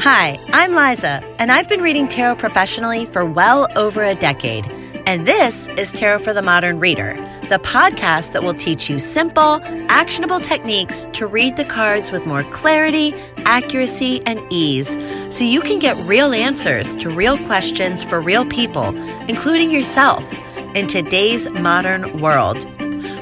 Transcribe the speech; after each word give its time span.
Hi, 0.00 0.38
I'm 0.52 0.76
Liza, 0.76 1.20
and 1.40 1.50
I've 1.50 1.68
been 1.68 1.82
reading 1.82 2.06
tarot 2.06 2.36
professionally 2.36 3.04
for 3.04 3.26
well 3.26 3.66
over 3.76 4.04
a 4.04 4.14
decade. 4.14 4.64
And 5.06 5.26
this 5.26 5.66
is 5.76 5.90
Tarot 5.90 6.20
for 6.20 6.32
the 6.32 6.40
Modern 6.40 6.78
Reader, 6.78 7.16
the 7.48 7.58
podcast 7.58 8.30
that 8.32 8.44
will 8.44 8.54
teach 8.54 8.88
you 8.88 9.00
simple, 9.00 9.60
actionable 9.88 10.38
techniques 10.38 11.08
to 11.14 11.26
read 11.26 11.56
the 11.56 11.64
cards 11.64 12.12
with 12.12 12.26
more 12.26 12.44
clarity, 12.44 13.12
accuracy, 13.38 14.22
and 14.24 14.40
ease 14.50 14.96
so 15.36 15.42
you 15.42 15.60
can 15.60 15.80
get 15.80 15.96
real 16.06 16.32
answers 16.32 16.94
to 16.96 17.10
real 17.10 17.36
questions 17.36 18.04
for 18.04 18.20
real 18.20 18.46
people, 18.46 18.96
including 19.28 19.72
yourself, 19.72 20.24
in 20.76 20.86
today's 20.86 21.50
modern 21.50 22.20
world. 22.20 22.64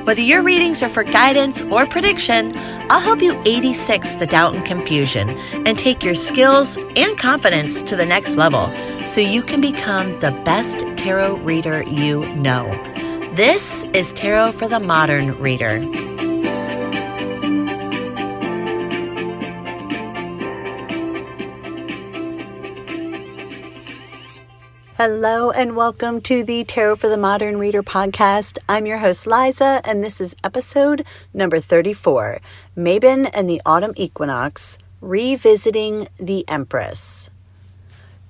Whether 0.07 0.20
your 0.20 0.41
readings 0.41 0.85
are 0.85 0.89
for 0.89 1.03
guidance 1.03 1.62
or 1.62 1.85
prediction, 1.85 2.53
I'll 2.89 3.00
help 3.00 3.21
you 3.21 3.36
86 3.44 4.14
the 4.14 4.26
doubt 4.26 4.54
and 4.54 4.64
confusion 4.64 5.29
and 5.67 5.76
take 5.76 6.04
your 6.04 6.14
skills 6.14 6.76
and 6.94 7.18
confidence 7.18 7.82
to 7.82 7.96
the 7.96 8.07
next 8.07 8.36
level 8.36 8.68
so 9.08 9.21
you 9.21 9.43
can 9.43 9.61
become 9.61 10.07
the 10.21 10.30
best 10.44 10.79
tarot 10.96 11.39
reader 11.39 11.82
you 11.82 12.25
know. 12.36 12.71
This 13.35 13.82
is 13.94 14.13
Tarot 14.13 14.53
for 14.53 14.68
the 14.68 14.79
Modern 14.79 15.36
Reader. 15.40 15.80
Hello 24.99 25.50
and 25.50 25.77
welcome 25.77 26.23
to 26.23 26.43
the 26.43 26.64
Tarot 26.64 26.96
for 26.96 27.11
the 27.11 27.18
Modern 27.18 27.59
Reader 27.59 27.82
podcast. 27.82 28.57
I'm 28.67 28.86
your 28.86 28.96
host, 28.96 29.27
Liza, 29.27 29.82
and 29.85 30.03
this 30.03 30.22
is 30.22 30.35
episode 30.43 31.05
number 31.35 31.61
34 31.61 32.41
Mabon 32.75 33.28
and 33.34 33.47
the 33.47 33.61
Autumn 33.66 33.92
Equinox 33.97 34.78
Revisiting 35.03 36.08
the 36.16 36.48
Empress. 36.48 37.28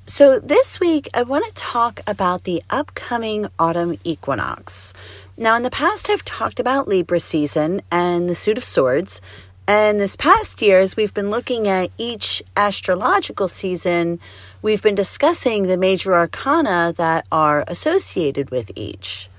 So, 0.07 0.41
this 0.41 0.81
week 0.81 1.09
I 1.15 1.23
want 1.23 1.47
to 1.47 1.55
talk 1.55 2.01
about 2.05 2.43
the 2.43 2.61
upcoming 2.69 3.47
autumn 3.61 3.97
equinox. 4.03 4.93
Now, 5.37 5.55
in 5.55 5.63
the 5.63 5.71
past, 5.71 6.11
I've 6.11 6.25
talked 6.25 6.59
about 6.59 6.89
Libra 6.89 7.21
season 7.21 7.81
and 7.93 8.29
the 8.29 8.35
suit 8.35 8.59
of 8.59 8.65
swords. 8.65 9.21
And 9.69 9.99
this 9.99 10.15
past 10.15 10.63
year, 10.63 10.79
as 10.79 10.97
we've 10.97 11.15
been 11.15 11.31
looking 11.31 11.67
at 11.67 11.91
each 11.99 12.41
astrological 12.57 13.49
season, 13.49 14.21
we've 14.67 14.83
been 14.83 14.97
discussing 14.97 15.69
the 15.69 15.77
major 15.77 16.13
arcana 16.13 16.93
that 16.97 17.25
are 17.31 17.63
associated 17.69 18.51
with 18.51 18.69
each. 18.75 19.31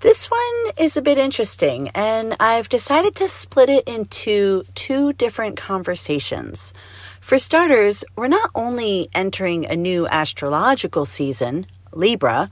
This 0.00 0.30
one 0.30 0.72
is 0.78 0.96
a 0.96 1.02
bit 1.02 1.18
interesting, 1.18 1.90
and 1.90 2.34
I've 2.40 2.70
decided 2.70 3.14
to 3.16 3.28
split 3.28 3.68
it 3.68 3.86
into 3.86 4.64
two 4.74 5.12
different 5.12 5.58
conversations. 5.58 6.72
For 7.20 7.38
starters, 7.38 8.02
we're 8.16 8.28
not 8.28 8.50
only 8.54 9.10
entering 9.14 9.66
a 9.66 9.76
new 9.76 10.08
astrological 10.08 11.04
season, 11.04 11.66
Libra, 11.92 12.48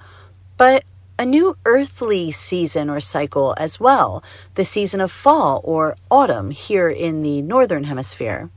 but 0.59 0.85
a 1.19 1.25
new 1.25 1.57
earthly 1.65 2.31
season 2.31 2.91
or 2.91 3.01
cycle 3.01 3.55
as 3.57 3.81
well, 3.81 4.23
the 4.57 4.65
season 4.65 5.01
of 5.01 5.11
fall 5.11 5.63
or 5.65 5.97
autumn 6.11 6.51
here 6.51 6.91
in 6.91 7.23
the 7.23 7.41
northern 7.41 7.85
hemisphere. 7.85 8.51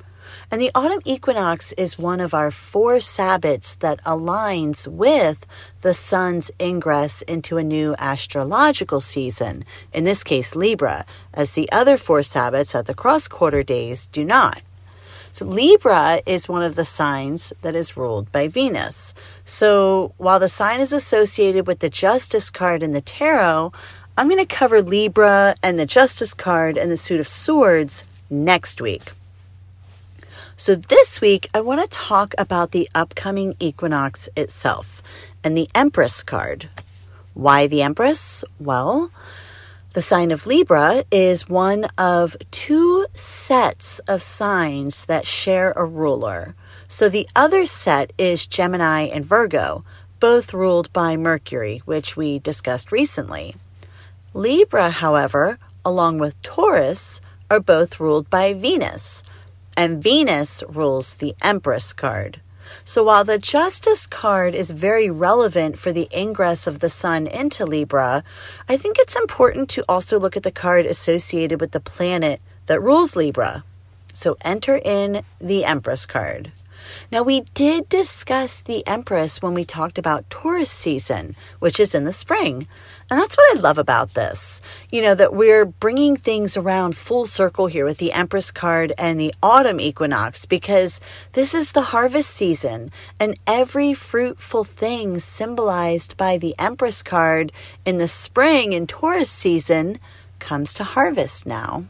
And 0.52 0.62
the 0.62 0.72
autumn 0.76 1.02
equinox 1.06 1.74
is 1.74 1.98
one 1.98 2.20
of 2.20 2.34
our 2.34 2.52
four 2.52 2.96
Sabbats 2.96 3.78
that 3.80 4.04
aligns 4.04 4.88
with 4.88 5.46
the 5.82 5.94
sun's 5.94 6.52
ingress 6.60 7.22
into 7.24 7.58
a 7.58 7.64
new 7.64 7.96
astrological 7.98 9.02
season, 9.02 9.66
in 9.92 10.04
this 10.04 10.24
case 10.24 10.56
Libra, 10.56 11.06
as 11.34 11.52
the 11.52 11.72
other 11.72 11.98
four 11.98 12.20
Sabbats 12.20 12.76
at 12.76 12.86
the 12.86 12.94
cross 12.94 13.28
quarter 13.28 13.64
days 13.64 14.08
do 14.08 14.24
not. 14.24 14.62
So 15.34 15.46
Libra 15.46 16.22
is 16.28 16.48
one 16.48 16.62
of 16.62 16.76
the 16.76 16.86
signs 16.86 17.52
that 17.64 17.74
is 17.74 17.98
ruled 17.98 18.32
by 18.32 18.48
Venus. 18.48 19.16
So 19.46 20.14
while 20.18 20.40
the 20.40 20.48
sign 20.48 20.80
is 20.80 20.94
associated 20.94 21.66
with 21.66 21.80
the 21.80 21.90
Justice 21.90 22.52
card 22.52 22.84
in 22.84 22.92
the 22.92 23.02
tarot, 23.02 23.74
I'm 24.16 24.30
going 24.30 24.40
to 24.40 24.46
cover 24.46 24.84
Libra 24.84 25.56
and 25.64 25.80
the 25.80 25.88
Justice 25.88 26.36
card 26.36 26.78
and 26.78 26.92
the 26.92 26.98
Suit 26.98 27.20
of 27.20 27.28
Swords 27.28 28.06
next 28.30 28.80
week. 28.80 29.14
So 30.64 30.76
this 30.76 31.20
week, 31.20 31.50
I 31.54 31.60
want 31.60 31.82
to 31.82 31.90
talk 31.90 32.34
about 32.38 32.72
the 32.72 32.88
upcoming 32.96 33.54
equinox 33.60 34.30
itself 34.38 35.04
and 35.44 35.58
the 35.58 35.68
Empress 35.76 36.24
card. 36.24 36.70
Why 37.34 37.68
the 37.68 37.82
Empress? 37.82 38.46
Well, 38.62 39.12
the 39.92 40.00
sign 40.00 40.32
of 40.32 40.48
Libra 40.48 41.04
is 41.12 41.50
one 41.50 41.88
of 41.98 42.38
two 42.50 43.08
sets 43.14 44.00
of 44.08 44.24
signs 44.24 45.04
that 45.08 45.28
share 45.28 45.74
a 45.74 45.84
ruler. 45.84 46.56
So 46.88 47.10
the 47.10 47.28
other 47.36 47.66
set 47.66 48.14
is 48.18 48.48
Gemini 48.48 49.02
and 49.02 49.26
Virgo, 49.26 49.84
both 50.22 50.54
ruled 50.54 50.94
by 50.94 51.18
Mercury, 51.18 51.82
which 51.84 52.16
we 52.16 52.40
discussed 52.40 52.90
recently. 52.90 53.58
Libra, 54.34 54.92
however, 54.92 55.60
along 55.84 56.20
with 56.20 56.42
Taurus, 56.42 57.20
are 57.52 57.60
both 57.60 58.00
ruled 58.00 58.30
by 58.30 58.54
Venus, 58.54 59.24
and 59.76 60.02
Venus 60.02 60.64
rules 60.68 61.16
the 61.16 61.36
Empress 61.42 61.94
card. 61.94 62.42
So 62.86 63.04
while 63.04 63.24
the 63.24 63.38
Justice 63.38 64.08
card 64.08 64.56
is 64.56 64.72
very 64.72 65.10
relevant 65.10 65.78
for 65.78 65.92
the 65.92 66.10
ingress 66.16 66.68
of 66.68 66.80
the 66.80 66.90
Sun 66.90 67.28
into 67.28 67.66
Libra, 67.66 68.24
I 68.68 68.78
think 68.78 68.98
it's 69.00 69.16
important 69.16 69.70
to 69.70 69.86
also 69.88 70.20
look 70.20 70.36
at 70.36 70.44
the 70.44 70.52
card 70.52 70.86
associated 70.86 71.62
with 71.62 71.72
the 71.72 71.80
planet 71.80 72.42
that 72.66 72.82
rules 72.82 73.16
Libra. 73.16 73.64
So 74.14 74.38
enter 74.42 74.80
in 74.84 75.24
the 75.40 75.66
Empress 75.66 76.06
card. 76.06 76.52
Now, 77.12 77.24
we 77.24 77.42
did 77.54 77.90
discuss 77.90 78.62
the 78.62 78.86
Empress 78.86 79.42
when 79.42 79.54
we 79.54 79.64
talked 79.64 79.98
about 79.98 80.30
Taurus 80.30 80.70
season, 80.70 81.36
which 81.60 81.80
is 81.80 81.96
in 81.96 82.04
the 82.04 82.14
spring. 82.14 82.68
And 83.14 83.22
that's 83.22 83.38
what 83.38 83.56
I 83.56 83.62
love 83.62 83.78
about 83.78 84.16
this. 84.16 84.60
You 84.90 85.04
know, 85.04 85.14
that 85.14 85.36
we're 85.36 85.66
bringing 85.66 86.18
things 86.18 86.58
around 86.58 86.98
full 86.98 87.28
circle 87.28 87.68
here 87.68 87.86
with 87.86 88.00
the 88.00 88.12
Empress 88.12 88.50
card 88.50 88.92
and 88.98 89.20
the 89.20 89.36
autumn 89.44 89.80
equinox 89.80 90.48
because 90.48 91.00
this 91.34 91.54
is 91.54 91.74
the 91.74 91.94
harvest 91.94 92.32
season 92.32 92.90
and 93.20 93.38
every 93.46 93.94
fruitful 93.94 94.64
thing 94.64 95.20
symbolized 95.20 96.18
by 96.18 96.40
the 96.40 96.56
Empress 96.58 97.04
card 97.04 97.52
in 97.86 97.98
the 97.98 98.08
spring 98.08 98.74
and 98.74 98.90
Taurus 98.90 99.30
season 99.30 100.00
comes 100.40 100.74
to 100.74 100.84
harvest 100.84 101.46
now. 101.46 101.84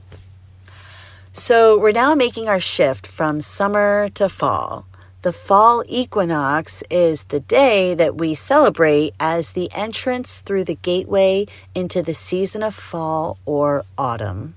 So 1.31 1.79
we're 1.79 1.93
now 1.93 2.15
making 2.15 2.49
our 2.49 2.59
shift 2.59 3.07
from 3.07 3.39
summer 3.39 4.09
to 4.15 4.27
fall. 4.27 4.87
The 5.23 5.31
fall 5.31 5.85
equinox 5.87 6.83
is 6.89 7.23
the 7.23 7.39
day 7.39 7.93
that 7.93 8.17
we 8.17 8.35
celebrate 8.35 9.13
as 9.21 9.53
the 9.53 9.71
entrance 9.71 10.41
through 10.41 10.65
the 10.65 10.75
gateway 10.75 11.45
into 11.73 12.01
the 12.01 12.13
season 12.13 12.61
of 12.61 12.75
fall 12.75 13.37
or 13.45 13.85
autumn. 13.97 14.55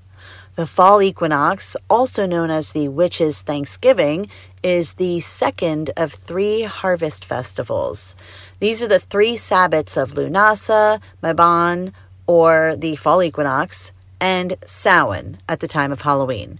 The 0.56 0.66
fall 0.66 1.00
equinox, 1.00 1.76
also 1.88 2.26
known 2.26 2.50
as 2.50 2.72
the 2.72 2.88
Witches' 2.88 3.42
Thanksgiving, 3.42 4.28
is 4.60 4.94
the 4.94 5.20
second 5.20 5.92
of 5.96 6.12
three 6.12 6.62
harvest 6.62 7.24
festivals. 7.24 8.16
These 8.58 8.82
are 8.82 8.88
the 8.88 8.98
three 8.98 9.36
Sabbats 9.36 9.96
of 9.96 10.14
Lughnasadh, 10.14 11.00
Mabon, 11.22 11.92
or 12.26 12.74
the 12.76 12.96
fall 12.96 13.22
equinox, 13.22 13.92
and 14.20 14.56
Samhain 14.66 15.38
at 15.48 15.60
the 15.60 15.68
time 15.68 15.92
of 15.92 16.00
Halloween. 16.00 16.58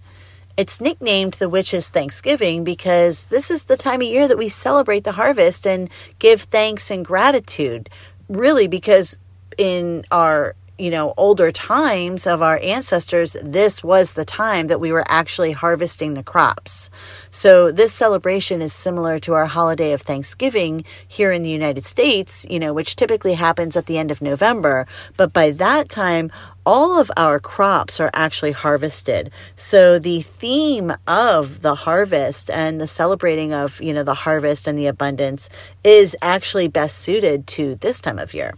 It's 0.57 0.81
nicknamed 0.81 1.35
the 1.35 1.51
Witches' 1.51 1.91
Thanksgiving 1.91 2.65
because 2.65 3.27
this 3.27 3.51
is 3.51 3.65
the 3.65 3.77
time 3.77 4.01
of 4.01 4.09
year 4.09 4.27
that 4.27 4.39
we 4.39 4.49
celebrate 4.49 5.05
the 5.05 5.13
harvest 5.13 5.67
and 5.67 5.91
give 6.19 6.43
thanks 6.43 6.91
and 6.91 7.05
gratitude. 7.05 7.91
Really, 8.29 8.67
because 8.67 9.19
in 9.59 10.07
our 10.11 10.55
you 10.79 10.91
know, 10.91 11.15
older 11.17 11.51
times 11.51 12.27
of 12.27 12.43
our 12.43 12.59
ancestors, 12.63 13.37
this 13.43 13.83
was 13.83 14.13
the 14.13 14.25
time 14.25 14.67
that 14.67 14.81
we 14.81 14.93
were 14.93 15.05
actually 15.09 15.53
harvesting 15.53 16.15
the 16.15 16.23
crops. 16.23 16.91
So 17.31 17.73
this 17.73 17.93
celebration 17.93 18.61
is 18.61 18.73
similar 18.73 19.19
to 19.21 19.33
our 19.33 19.47
holiday 19.47 19.93
of 19.93 20.03
Thanksgiving 20.03 20.85
here 21.09 21.33
in 21.33 21.43
the 21.43 21.51
United 21.51 21.85
States, 21.85 22.45
you 22.51 22.59
know, 22.59 22.75
which 22.75 22.97
typically 22.97 23.35
happens 23.35 23.77
at 23.77 23.87
the 23.87 23.97
end 23.97 24.11
of 24.11 24.21
November. 24.21 24.87
But 25.17 25.33
by 25.33 25.51
that 25.53 25.89
time, 25.89 26.31
all 26.67 26.99
of 26.99 27.11
our 27.17 27.39
crops 27.39 28.01
are 28.01 28.11
actually 28.13 28.53
harvested. 28.53 29.31
So 29.57 29.99
the 29.99 30.21
theme 30.21 30.93
of 31.07 31.63
the 31.63 31.75
harvest 31.75 32.51
and 32.51 32.81
the 32.81 32.89
celebrating 32.89 33.55
of, 33.55 33.81
you 33.81 33.95
know, 33.95 34.03
the 34.03 34.15
harvest 34.15 34.67
and 34.67 34.79
the 34.79 34.89
abundance 34.89 35.49
is 35.85 36.17
actually 36.21 36.69
best 36.69 36.99
suited 36.99 37.47
to 37.49 37.77
this 37.77 38.01
time 38.01 38.19
of 38.19 38.35
year. 38.35 38.55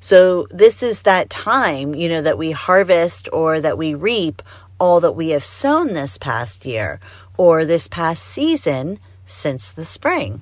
So 0.00 0.46
this 0.50 0.82
is 0.82 1.02
that 1.02 1.28
time, 1.28 1.94
you 1.94 2.08
know, 2.08 2.22
that 2.22 2.38
we 2.38 2.52
harvest 2.52 3.28
or 3.32 3.60
that 3.60 3.78
we 3.78 3.94
reap 3.94 4.42
all 4.78 4.98
that 5.00 5.12
we 5.12 5.28
have 5.30 5.44
sown 5.44 5.92
this 5.92 6.16
past 6.16 6.64
year 6.64 6.98
or 7.36 7.64
this 7.64 7.86
past 7.86 8.24
season 8.24 8.98
since 9.26 9.70
the 9.70 9.84
spring. 9.84 10.40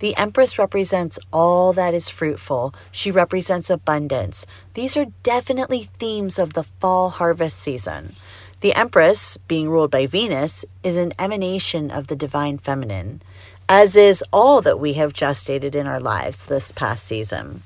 The 0.00 0.16
Empress 0.16 0.58
represents 0.58 1.18
all 1.32 1.72
that 1.72 1.94
is 1.94 2.10
fruitful. 2.10 2.74
She 2.90 3.10
represents 3.10 3.70
abundance. 3.70 4.44
These 4.74 4.98
are 4.98 5.06
definitely 5.22 5.88
themes 5.98 6.38
of 6.38 6.52
the 6.52 6.64
fall 6.64 7.08
harvest 7.08 7.58
season. 7.58 8.14
The 8.60 8.74
Empress, 8.74 9.38
being 9.48 9.70
ruled 9.70 9.90
by 9.90 10.06
Venus, 10.06 10.64
is 10.82 10.96
an 10.96 11.12
emanation 11.18 11.90
of 11.90 12.08
the 12.08 12.16
divine 12.16 12.58
feminine, 12.58 13.22
as 13.68 13.96
is 13.96 14.22
all 14.32 14.60
that 14.60 14.78
we 14.78 14.94
have 14.94 15.14
gestated 15.14 15.74
in 15.74 15.86
our 15.86 16.00
lives 16.00 16.46
this 16.46 16.70
past 16.72 17.06
season. 17.06 17.62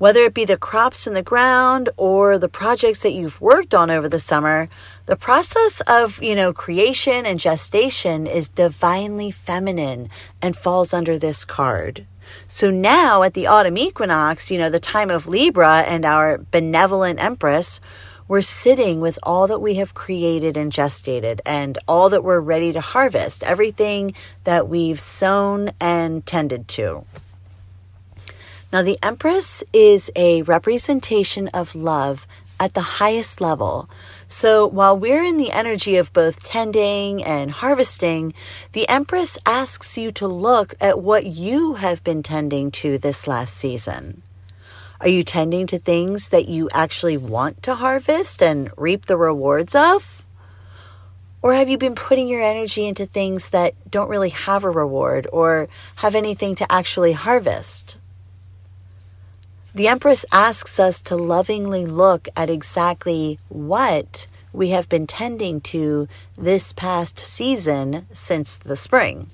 Whether 0.00 0.24
it 0.24 0.32
be 0.32 0.46
the 0.46 0.56
crops 0.56 1.06
in 1.06 1.12
the 1.12 1.22
ground 1.22 1.90
or 1.98 2.38
the 2.38 2.48
projects 2.48 3.00
that 3.00 3.12
you've 3.12 3.38
worked 3.38 3.74
on 3.74 3.90
over 3.90 4.08
the 4.08 4.18
summer, 4.18 4.70
the 5.04 5.14
process 5.14 5.82
of, 5.82 6.22
you 6.22 6.34
know, 6.34 6.54
creation 6.54 7.26
and 7.26 7.38
gestation 7.38 8.26
is 8.26 8.48
divinely 8.48 9.30
feminine 9.30 10.08
and 10.40 10.56
falls 10.56 10.94
under 10.94 11.18
this 11.18 11.44
card. 11.44 12.06
So 12.46 12.70
now 12.70 13.22
at 13.22 13.34
the 13.34 13.46
autumn 13.46 13.76
equinox, 13.76 14.50
you 14.50 14.56
know, 14.56 14.70
the 14.70 14.80
time 14.80 15.10
of 15.10 15.26
Libra 15.26 15.80
and 15.80 16.06
our 16.06 16.38
benevolent 16.38 17.22
empress, 17.22 17.78
we're 18.26 18.40
sitting 18.40 19.02
with 19.02 19.18
all 19.22 19.46
that 19.48 19.60
we 19.60 19.74
have 19.74 19.92
created 19.92 20.56
and 20.56 20.72
gestated 20.72 21.42
and 21.44 21.76
all 21.86 22.08
that 22.08 22.24
we're 22.24 22.40
ready 22.40 22.72
to 22.72 22.80
harvest, 22.80 23.42
everything 23.42 24.14
that 24.44 24.66
we've 24.66 24.98
sown 24.98 25.72
and 25.78 26.24
tended 26.24 26.68
to. 26.68 27.04
Now, 28.72 28.82
the 28.82 28.98
Empress 29.02 29.64
is 29.72 30.12
a 30.14 30.42
representation 30.42 31.48
of 31.48 31.74
love 31.74 32.24
at 32.60 32.74
the 32.74 33.00
highest 33.02 33.40
level. 33.40 33.90
So 34.28 34.64
while 34.64 34.96
we're 34.96 35.24
in 35.24 35.38
the 35.38 35.50
energy 35.50 35.96
of 35.96 36.12
both 36.12 36.44
tending 36.44 37.24
and 37.24 37.50
harvesting, 37.50 38.32
the 38.72 38.88
Empress 38.88 39.38
asks 39.44 39.98
you 39.98 40.12
to 40.12 40.28
look 40.28 40.74
at 40.80 41.00
what 41.00 41.26
you 41.26 41.74
have 41.74 42.04
been 42.04 42.22
tending 42.22 42.70
to 42.72 42.96
this 42.96 43.26
last 43.26 43.54
season. 43.56 44.22
Are 45.00 45.08
you 45.08 45.24
tending 45.24 45.66
to 45.68 45.78
things 45.78 46.28
that 46.28 46.46
you 46.46 46.68
actually 46.72 47.16
want 47.16 47.64
to 47.64 47.74
harvest 47.74 48.40
and 48.40 48.70
reap 48.76 49.06
the 49.06 49.16
rewards 49.16 49.74
of? 49.74 50.24
Or 51.42 51.54
have 51.54 51.70
you 51.70 51.78
been 51.78 51.94
putting 51.94 52.28
your 52.28 52.42
energy 52.42 52.86
into 52.86 53.06
things 53.06 53.48
that 53.48 53.74
don't 53.90 54.10
really 54.10 54.28
have 54.28 54.62
a 54.62 54.70
reward 54.70 55.26
or 55.32 55.68
have 55.96 56.14
anything 56.14 56.54
to 56.56 56.70
actually 56.70 57.14
harvest? 57.14 57.96
The 59.72 59.86
Empress 59.86 60.24
asks 60.32 60.80
us 60.80 61.00
to 61.02 61.16
lovingly 61.16 61.86
look 61.86 62.28
at 62.36 62.50
exactly 62.50 63.38
what 63.48 64.26
we 64.52 64.70
have 64.70 64.88
been 64.88 65.06
tending 65.06 65.60
to 65.60 66.08
this 66.36 66.72
past 66.72 67.20
season 67.20 68.06
since 68.12 68.58
the 68.58 68.74
spring. 68.74 69.28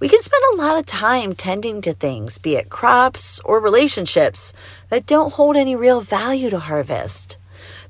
We 0.00 0.08
can 0.08 0.20
spend 0.20 0.42
a 0.52 0.56
lot 0.56 0.78
of 0.78 0.86
time 0.86 1.34
tending 1.34 1.80
to 1.82 1.92
things, 1.92 2.38
be 2.38 2.56
it 2.56 2.70
crops 2.70 3.38
or 3.44 3.60
relationships, 3.60 4.52
that 4.88 5.06
don't 5.06 5.34
hold 5.34 5.56
any 5.56 5.76
real 5.76 6.00
value 6.00 6.50
to 6.50 6.58
harvest. 6.58 7.38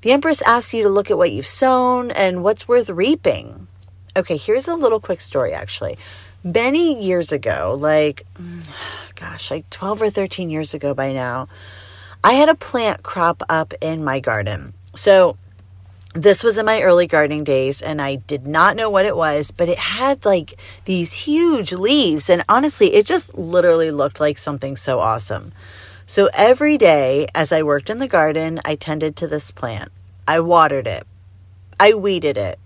The 0.03 0.13
Empress 0.13 0.43
asks 0.43 0.75
you 0.75 0.83
to 0.83 0.91
look 0.91 1.11
at 1.11 1.17
what 1.17 1.33
you've 1.33 1.47
sown 1.47 2.11
and 2.11 2.43
what's 2.43 2.69
worth 2.69 2.91
reaping. 2.91 3.67
Okay, 4.15 4.37
here's 4.37 4.69
a 4.69 4.75
little 4.75 5.01
quick 5.01 5.23
story 5.23 5.55
actually. 5.55 5.97
Many 6.43 7.03
years 7.03 7.33
ago, 7.33 7.79
like 7.81 8.27
gosh, 9.21 9.51
like 9.51 9.69
12 9.71 10.03
or 10.03 10.11
13 10.11 10.49
years 10.49 10.73
ago 10.73 10.95
by 10.95 11.13
now, 11.13 11.47
I 12.25 12.35
had 12.35 12.49
a 12.49 12.55
plant 12.55 13.03
crop 13.03 13.43
up 13.49 13.75
in 13.81 14.03
my 14.03 14.19
garden. 14.19 14.73
So 14.95 15.37
this 16.15 16.43
was 16.43 16.59
in 16.59 16.67
my 16.67 16.83
early 16.83 17.07
gardening 17.07 17.45
days 17.45 17.83
and 17.83 18.01
I 18.01 18.17
did 18.17 18.47
not 18.47 18.77
know 18.77 18.91
what 18.91 19.07
it 19.07 19.17
was, 19.17 19.51
but 19.51 19.69
it 19.69 19.79
had 19.79 20.25
like 20.25 20.55
these 20.87 21.13
huge 21.13 21.73
leaves. 21.73 22.31
And 22.31 22.45
honestly, 22.49 22.95
it 22.95 23.07
just 23.07 23.37
literally 23.37 23.91
looked 23.91 24.21
like 24.21 24.39
something 24.39 24.77
so 24.77 24.99
awesome. 24.99 25.53
So 26.07 26.29
every 26.33 26.79
day 26.79 27.29
as 27.35 27.53
I 27.53 27.63
worked 27.63 27.91
in 27.91 27.99
the 27.99 28.09
garden, 28.09 28.59
I 28.65 28.75
tended 28.75 29.17
to 29.17 29.29
this 29.29 29.53
plant. 29.53 29.93
I 30.27 30.41
watered 30.41 30.87
it. 30.87 31.07
I 31.79 31.95
weeded 31.95 32.37
it. 32.37 32.59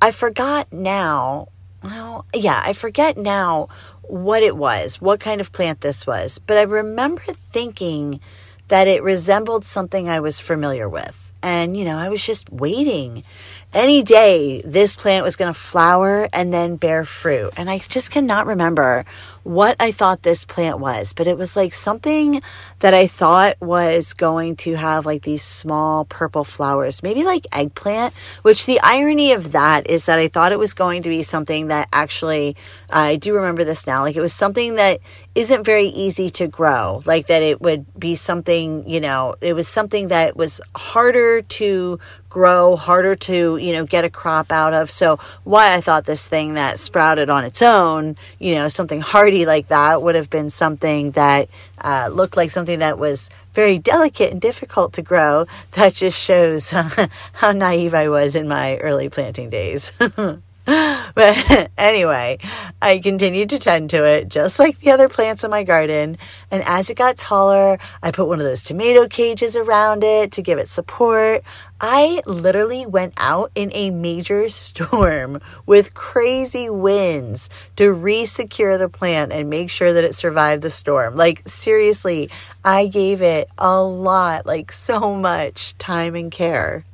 I 0.00 0.10
forgot 0.10 0.72
now. 0.72 1.48
Well, 1.82 2.26
yeah, 2.34 2.62
I 2.64 2.72
forget 2.72 3.16
now 3.16 3.68
what 4.12 4.42
it 4.42 4.54
was, 4.54 5.00
what 5.00 5.20
kind 5.20 5.40
of 5.40 5.52
plant 5.52 5.80
this 5.80 6.06
was, 6.06 6.38
but 6.38 6.58
I 6.58 6.62
remember 6.62 7.22
thinking 7.28 8.20
that 8.68 8.86
it 8.86 9.02
resembled 9.02 9.64
something 9.64 10.06
I 10.06 10.20
was 10.20 10.38
familiar 10.38 10.86
with. 10.86 11.32
And, 11.42 11.74
you 11.76 11.86
know, 11.86 11.96
I 11.96 12.10
was 12.10 12.24
just 12.24 12.52
waiting. 12.52 13.24
Any 13.72 14.02
day 14.02 14.60
this 14.66 14.96
plant 14.96 15.24
was 15.24 15.36
going 15.36 15.52
to 15.52 15.58
flower 15.58 16.28
and 16.30 16.52
then 16.52 16.76
bear 16.76 17.06
fruit. 17.06 17.54
And 17.56 17.70
I 17.70 17.78
just 17.78 18.10
cannot 18.10 18.46
remember 18.46 19.06
what 19.44 19.76
I 19.80 19.90
thought 19.90 20.22
this 20.22 20.44
plant 20.44 20.78
was, 20.78 21.12
but 21.12 21.26
it 21.26 21.36
was 21.36 21.56
like 21.56 21.74
something 21.74 22.40
that 22.78 22.94
I 22.94 23.06
thought 23.06 23.60
was 23.60 24.14
going 24.14 24.56
to 24.56 24.74
have 24.74 25.06
like 25.06 25.22
these 25.22 25.42
small 25.42 26.04
purple 26.04 26.44
flowers, 26.44 27.02
maybe 27.02 27.24
like 27.24 27.46
eggplant, 27.52 28.14
which 28.42 28.66
the 28.66 28.80
irony 28.80 29.32
of 29.32 29.52
that 29.52 29.88
is 29.88 30.06
that 30.06 30.18
I 30.18 30.28
thought 30.28 30.52
it 30.52 30.58
was 30.58 30.74
going 30.74 31.02
to 31.02 31.08
be 31.08 31.22
something 31.22 31.68
that 31.68 31.88
actually, 31.92 32.56
I 32.90 33.16
do 33.16 33.34
remember 33.34 33.64
this 33.64 33.86
now, 33.86 34.02
like 34.02 34.16
it 34.16 34.20
was 34.20 34.34
something 34.34 34.76
that 34.76 35.00
isn't 35.34 35.64
very 35.64 35.86
easy 35.88 36.28
to 36.28 36.46
grow, 36.46 37.00
like 37.06 37.26
that 37.26 37.42
it 37.42 37.60
would 37.60 37.86
be 37.98 38.14
something, 38.14 38.88
you 38.88 39.00
know, 39.00 39.34
it 39.40 39.54
was 39.54 39.66
something 39.66 40.08
that 40.08 40.36
was 40.36 40.60
harder 40.76 41.40
to 41.40 41.98
grow, 42.28 42.76
harder 42.76 43.14
to, 43.14 43.58
you 43.58 43.72
know, 43.74 43.84
get 43.84 44.04
a 44.04 44.10
crop 44.10 44.50
out 44.50 44.72
of. 44.72 44.90
So 44.90 45.18
why 45.44 45.74
I 45.74 45.82
thought 45.82 46.04
this 46.06 46.26
thing 46.26 46.54
that 46.54 46.78
sprouted 46.78 47.28
on 47.28 47.44
its 47.44 47.60
own, 47.60 48.16
you 48.38 48.54
know, 48.54 48.68
something 48.68 49.02
hardy 49.32 49.46
like 49.46 49.68
that 49.68 50.02
would 50.02 50.14
have 50.14 50.28
been 50.28 50.50
something 50.50 51.12
that 51.12 51.48
uh, 51.80 52.10
looked 52.12 52.36
like 52.36 52.50
something 52.50 52.80
that 52.80 52.98
was 52.98 53.30
very 53.54 53.78
delicate 53.78 54.30
and 54.30 54.40
difficult 54.40 54.92
to 54.92 55.02
grow. 55.02 55.46
That 55.72 55.94
just 55.94 56.18
shows 56.18 56.70
how 57.32 57.52
naive 57.52 57.94
I 57.94 58.08
was 58.08 58.34
in 58.34 58.46
my 58.46 58.76
early 58.76 59.08
planting 59.08 59.48
days. 59.48 59.92
but 60.64 61.70
anyway, 61.76 62.38
I 62.80 63.00
continued 63.00 63.50
to 63.50 63.58
tend 63.58 63.90
to 63.90 64.04
it 64.04 64.28
just 64.28 64.60
like 64.60 64.78
the 64.78 64.92
other 64.92 65.08
plants 65.08 65.42
in 65.42 65.50
my 65.50 65.64
garden. 65.64 66.18
And 66.52 66.62
as 66.62 66.88
it 66.88 66.96
got 66.96 67.16
taller, 67.16 67.80
I 68.00 68.12
put 68.12 68.28
one 68.28 68.38
of 68.38 68.46
those 68.46 68.62
tomato 68.62 69.08
cages 69.08 69.56
around 69.56 70.04
it 70.04 70.30
to 70.32 70.42
give 70.42 70.58
it 70.58 70.68
support. 70.68 71.42
I 71.80 72.22
literally 72.26 72.86
went 72.86 73.14
out 73.16 73.50
in 73.56 73.72
a 73.74 73.90
major 73.90 74.48
storm 74.50 75.40
with 75.66 75.94
crazy 75.94 76.70
winds 76.70 77.50
to 77.74 77.92
re-secure 77.92 78.78
the 78.78 78.88
plant 78.88 79.32
and 79.32 79.50
make 79.50 79.68
sure 79.68 79.92
that 79.92 80.04
it 80.04 80.14
survived 80.14 80.62
the 80.62 80.70
storm. 80.70 81.16
Like 81.16 81.42
seriously, 81.48 82.30
I 82.64 82.86
gave 82.86 83.20
it 83.20 83.48
a 83.58 83.82
lot, 83.82 84.46
like 84.46 84.70
so 84.70 85.16
much 85.16 85.76
time 85.78 86.14
and 86.14 86.30
care. 86.30 86.84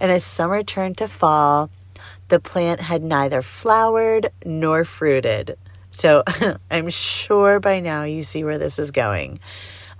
And 0.00 0.10
as 0.10 0.24
summer 0.24 0.62
turned 0.62 0.96
to 0.98 1.08
fall, 1.08 1.70
the 2.30 2.40
plant 2.40 2.80
had 2.80 3.02
neither 3.02 3.42
flowered 3.42 4.30
nor 4.44 4.84
fruited. 4.84 5.58
So 5.90 6.24
I'm 6.70 6.88
sure 6.88 7.60
by 7.60 7.80
now 7.80 8.04
you 8.04 8.22
see 8.22 8.42
where 8.42 8.58
this 8.58 8.78
is 8.78 8.90
going. 8.90 9.40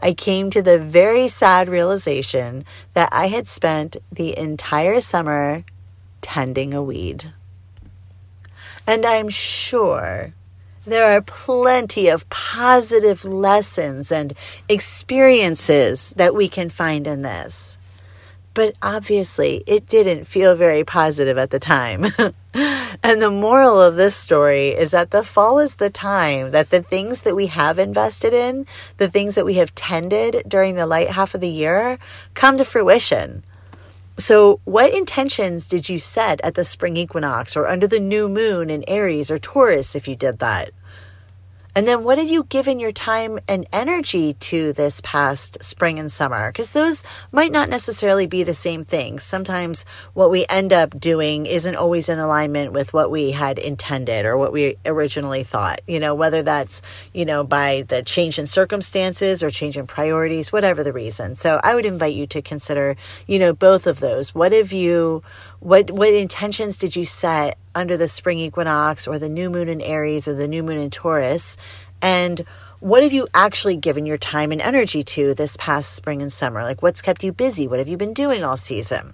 I 0.02 0.14
came 0.14 0.50
to 0.50 0.62
the 0.62 0.78
very 0.78 1.28
sad 1.28 1.68
realization 1.68 2.64
that 2.94 3.12
I 3.12 3.28
had 3.28 3.46
spent 3.46 3.98
the 4.10 4.36
entire 4.38 5.00
summer 5.00 5.64
tending 6.22 6.72
a 6.72 6.82
weed. 6.82 7.32
And 8.86 9.04
I'm 9.04 9.28
sure 9.28 10.32
there 10.84 11.14
are 11.14 11.20
plenty 11.20 12.08
of 12.08 12.28
positive 12.30 13.24
lessons 13.24 14.10
and 14.10 14.32
experiences 14.68 16.14
that 16.16 16.34
we 16.34 16.48
can 16.48 16.70
find 16.70 17.06
in 17.06 17.20
this. 17.20 17.76
But 18.60 18.74
obviously, 18.82 19.64
it 19.66 19.86
didn't 19.86 20.24
feel 20.24 20.54
very 20.54 20.84
positive 20.84 21.38
at 21.38 21.48
the 21.48 21.58
time. 21.58 22.04
and 23.02 23.22
the 23.22 23.30
moral 23.30 23.80
of 23.80 23.96
this 23.96 24.14
story 24.14 24.68
is 24.68 24.90
that 24.90 25.12
the 25.12 25.24
fall 25.24 25.58
is 25.58 25.76
the 25.76 25.88
time 25.88 26.50
that 26.50 26.68
the 26.68 26.82
things 26.82 27.22
that 27.22 27.34
we 27.34 27.46
have 27.46 27.78
invested 27.78 28.34
in, 28.34 28.66
the 28.98 29.08
things 29.08 29.34
that 29.34 29.46
we 29.46 29.54
have 29.54 29.74
tended 29.74 30.42
during 30.46 30.74
the 30.74 30.84
light 30.84 31.12
half 31.12 31.34
of 31.34 31.40
the 31.40 31.48
year, 31.48 31.98
come 32.34 32.58
to 32.58 32.64
fruition. 32.66 33.44
So, 34.18 34.60
what 34.66 34.92
intentions 34.92 35.66
did 35.66 35.88
you 35.88 35.98
set 35.98 36.38
at 36.44 36.54
the 36.54 36.66
spring 36.66 36.98
equinox 36.98 37.56
or 37.56 37.66
under 37.66 37.86
the 37.86 37.98
new 37.98 38.28
moon 38.28 38.68
in 38.68 38.84
Aries 38.86 39.30
or 39.30 39.38
Taurus 39.38 39.96
if 39.96 40.06
you 40.06 40.16
did 40.16 40.38
that? 40.40 40.72
And 41.74 41.86
then 41.86 42.02
what 42.02 42.18
have 42.18 42.28
you 42.28 42.44
given 42.44 42.80
your 42.80 42.90
time 42.90 43.38
and 43.46 43.66
energy 43.72 44.34
to 44.34 44.72
this 44.72 45.00
past 45.02 45.62
spring 45.62 45.98
and 45.98 46.10
summer? 46.10 46.50
Because 46.50 46.72
those 46.72 47.04
might 47.30 47.52
not 47.52 47.68
necessarily 47.68 48.26
be 48.26 48.42
the 48.42 48.54
same 48.54 48.82
things. 48.82 49.22
Sometimes 49.22 49.84
what 50.12 50.30
we 50.30 50.46
end 50.48 50.72
up 50.72 50.98
doing 50.98 51.46
isn't 51.46 51.76
always 51.76 52.08
in 52.08 52.18
alignment 52.18 52.72
with 52.72 52.92
what 52.92 53.10
we 53.10 53.30
had 53.30 53.58
intended 53.58 54.26
or 54.26 54.36
what 54.36 54.52
we 54.52 54.76
originally 54.84 55.44
thought, 55.44 55.80
you 55.86 56.00
know, 56.00 56.14
whether 56.14 56.42
that's, 56.42 56.82
you 57.14 57.24
know, 57.24 57.44
by 57.44 57.84
the 57.88 58.02
change 58.02 58.38
in 58.38 58.48
circumstances 58.48 59.42
or 59.42 59.50
change 59.50 59.76
in 59.76 59.86
priorities, 59.86 60.52
whatever 60.52 60.82
the 60.82 60.92
reason. 60.92 61.36
So 61.36 61.60
I 61.62 61.76
would 61.76 61.86
invite 61.86 62.14
you 62.14 62.26
to 62.28 62.42
consider, 62.42 62.96
you 63.28 63.38
know, 63.38 63.52
both 63.52 63.86
of 63.86 64.00
those. 64.00 64.34
What 64.34 64.50
have 64.52 64.72
you, 64.72 65.22
what, 65.60 65.90
what 65.90 66.12
intentions 66.12 66.78
did 66.78 66.96
you 66.96 67.04
set 67.04 67.58
under 67.74 67.96
the 67.96 68.08
spring 68.08 68.38
equinox 68.38 69.06
or 69.06 69.18
the 69.18 69.28
new 69.28 69.50
moon 69.50 69.68
in 69.68 69.80
Aries 69.80 70.26
or 70.26 70.34
the 70.34 70.48
new 70.48 70.62
moon 70.62 70.78
in 70.78 70.90
Taurus? 70.90 71.56
And 72.02 72.44
what 72.80 73.02
have 73.02 73.12
you 73.12 73.28
actually 73.34 73.76
given 73.76 74.06
your 74.06 74.16
time 74.16 74.52
and 74.52 74.62
energy 74.62 75.02
to 75.02 75.34
this 75.34 75.58
past 75.58 75.94
spring 75.94 76.22
and 76.22 76.32
summer? 76.32 76.62
Like, 76.62 76.82
what's 76.82 77.02
kept 77.02 77.22
you 77.22 77.32
busy? 77.32 77.68
What 77.68 77.78
have 77.78 77.88
you 77.88 77.98
been 77.98 78.14
doing 78.14 78.42
all 78.42 78.56
season? 78.56 79.12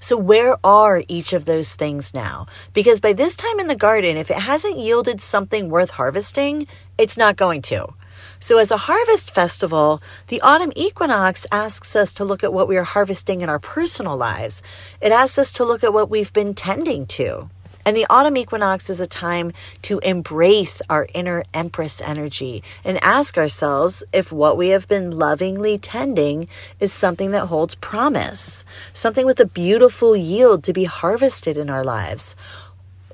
So, 0.00 0.16
where 0.16 0.56
are 0.66 1.04
each 1.06 1.32
of 1.32 1.44
those 1.44 1.76
things 1.76 2.12
now? 2.12 2.48
Because 2.72 2.98
by 2.98 3.12
this 3.12 3.36
time 3.36 3.60
in 3.60 3.68
the 3.68 3.76
garden, 3.76 4.16
if 4.16 4.32
it 4.32 4.38
hasn't 4.38 4.76
yielded 4.76 5.20
something 5.20 5.70
worth 5.70 5.90
harvesting, 5.90 6.66
it's 6.98 7.16
not 7.16 7.36
going 7.36 7.62
to. 7.62 7.94
So, 8.42 8.58
as 8.58 8.72
a 8.72 8.76
harvest 8.76 9.30
festival, 9.30 10.02
the 10.26 10.40
autumn 10.40 10.72
equinox 10.74 11.46
asks 11.52 11.94
us 11.94 12.12
to 12.14 12.24
look 12.24 12.42
at 12.42 12.52
what 12.52 12.66
we 12.66 12.76
are 12.76 12.82
harvesting 12.82 13.40
in 13.40 13.48
our 13.48 13.60
personal 13.60 14.16
lives. 14.16 14.64
It 15.00 15.12
asks 15.12 15.38
us 15.38 15.52
to 15.52 15.64
look 15.64 15.84
at 15.84 15.92
what 15.92 16.10
we've 16.10 16.32
been 16.32 16.52
tending 16.52 17.06
to. 17.18 17.50
And 17.86 17.96
the 17.96 18.08
autumn 18.10 18.36
equinox 18.36 18.90
is 18.90 18.98
a 18.98 19.06
time 19.06 19.52
to 19.82 20.00
embrace 20.00 20.82
our 20.90 21.06
inner 21.14 21.44
empress 21.54 22.00
energy 22.00 22.64
and 22.84 22.98
ask 23.04 23.38
ourselves 23.38 24.02
if 24.12 24.32
what 24.32 24.56
we 24.56 24.70
have 24.70 24.88
been 24.88 25.12
lovingly 25.12 25.78
tending 25.78 26.48
is 26.80 26.92
something 26.92 27.30
that 27.30 27.46
holds 27.46 27.76
promise, 27.76 28.64
something 28.92 29.24
with 29.24 29.38
a 29.38 29.46
beautiful 29.46 30.16
yield 30.16 30.64
to 30.64 30.72
be 30.72 30.82
harvested 30.82 31.56
in 31.56 31.70
our 31.70 31.84
lives, 31.84 32.34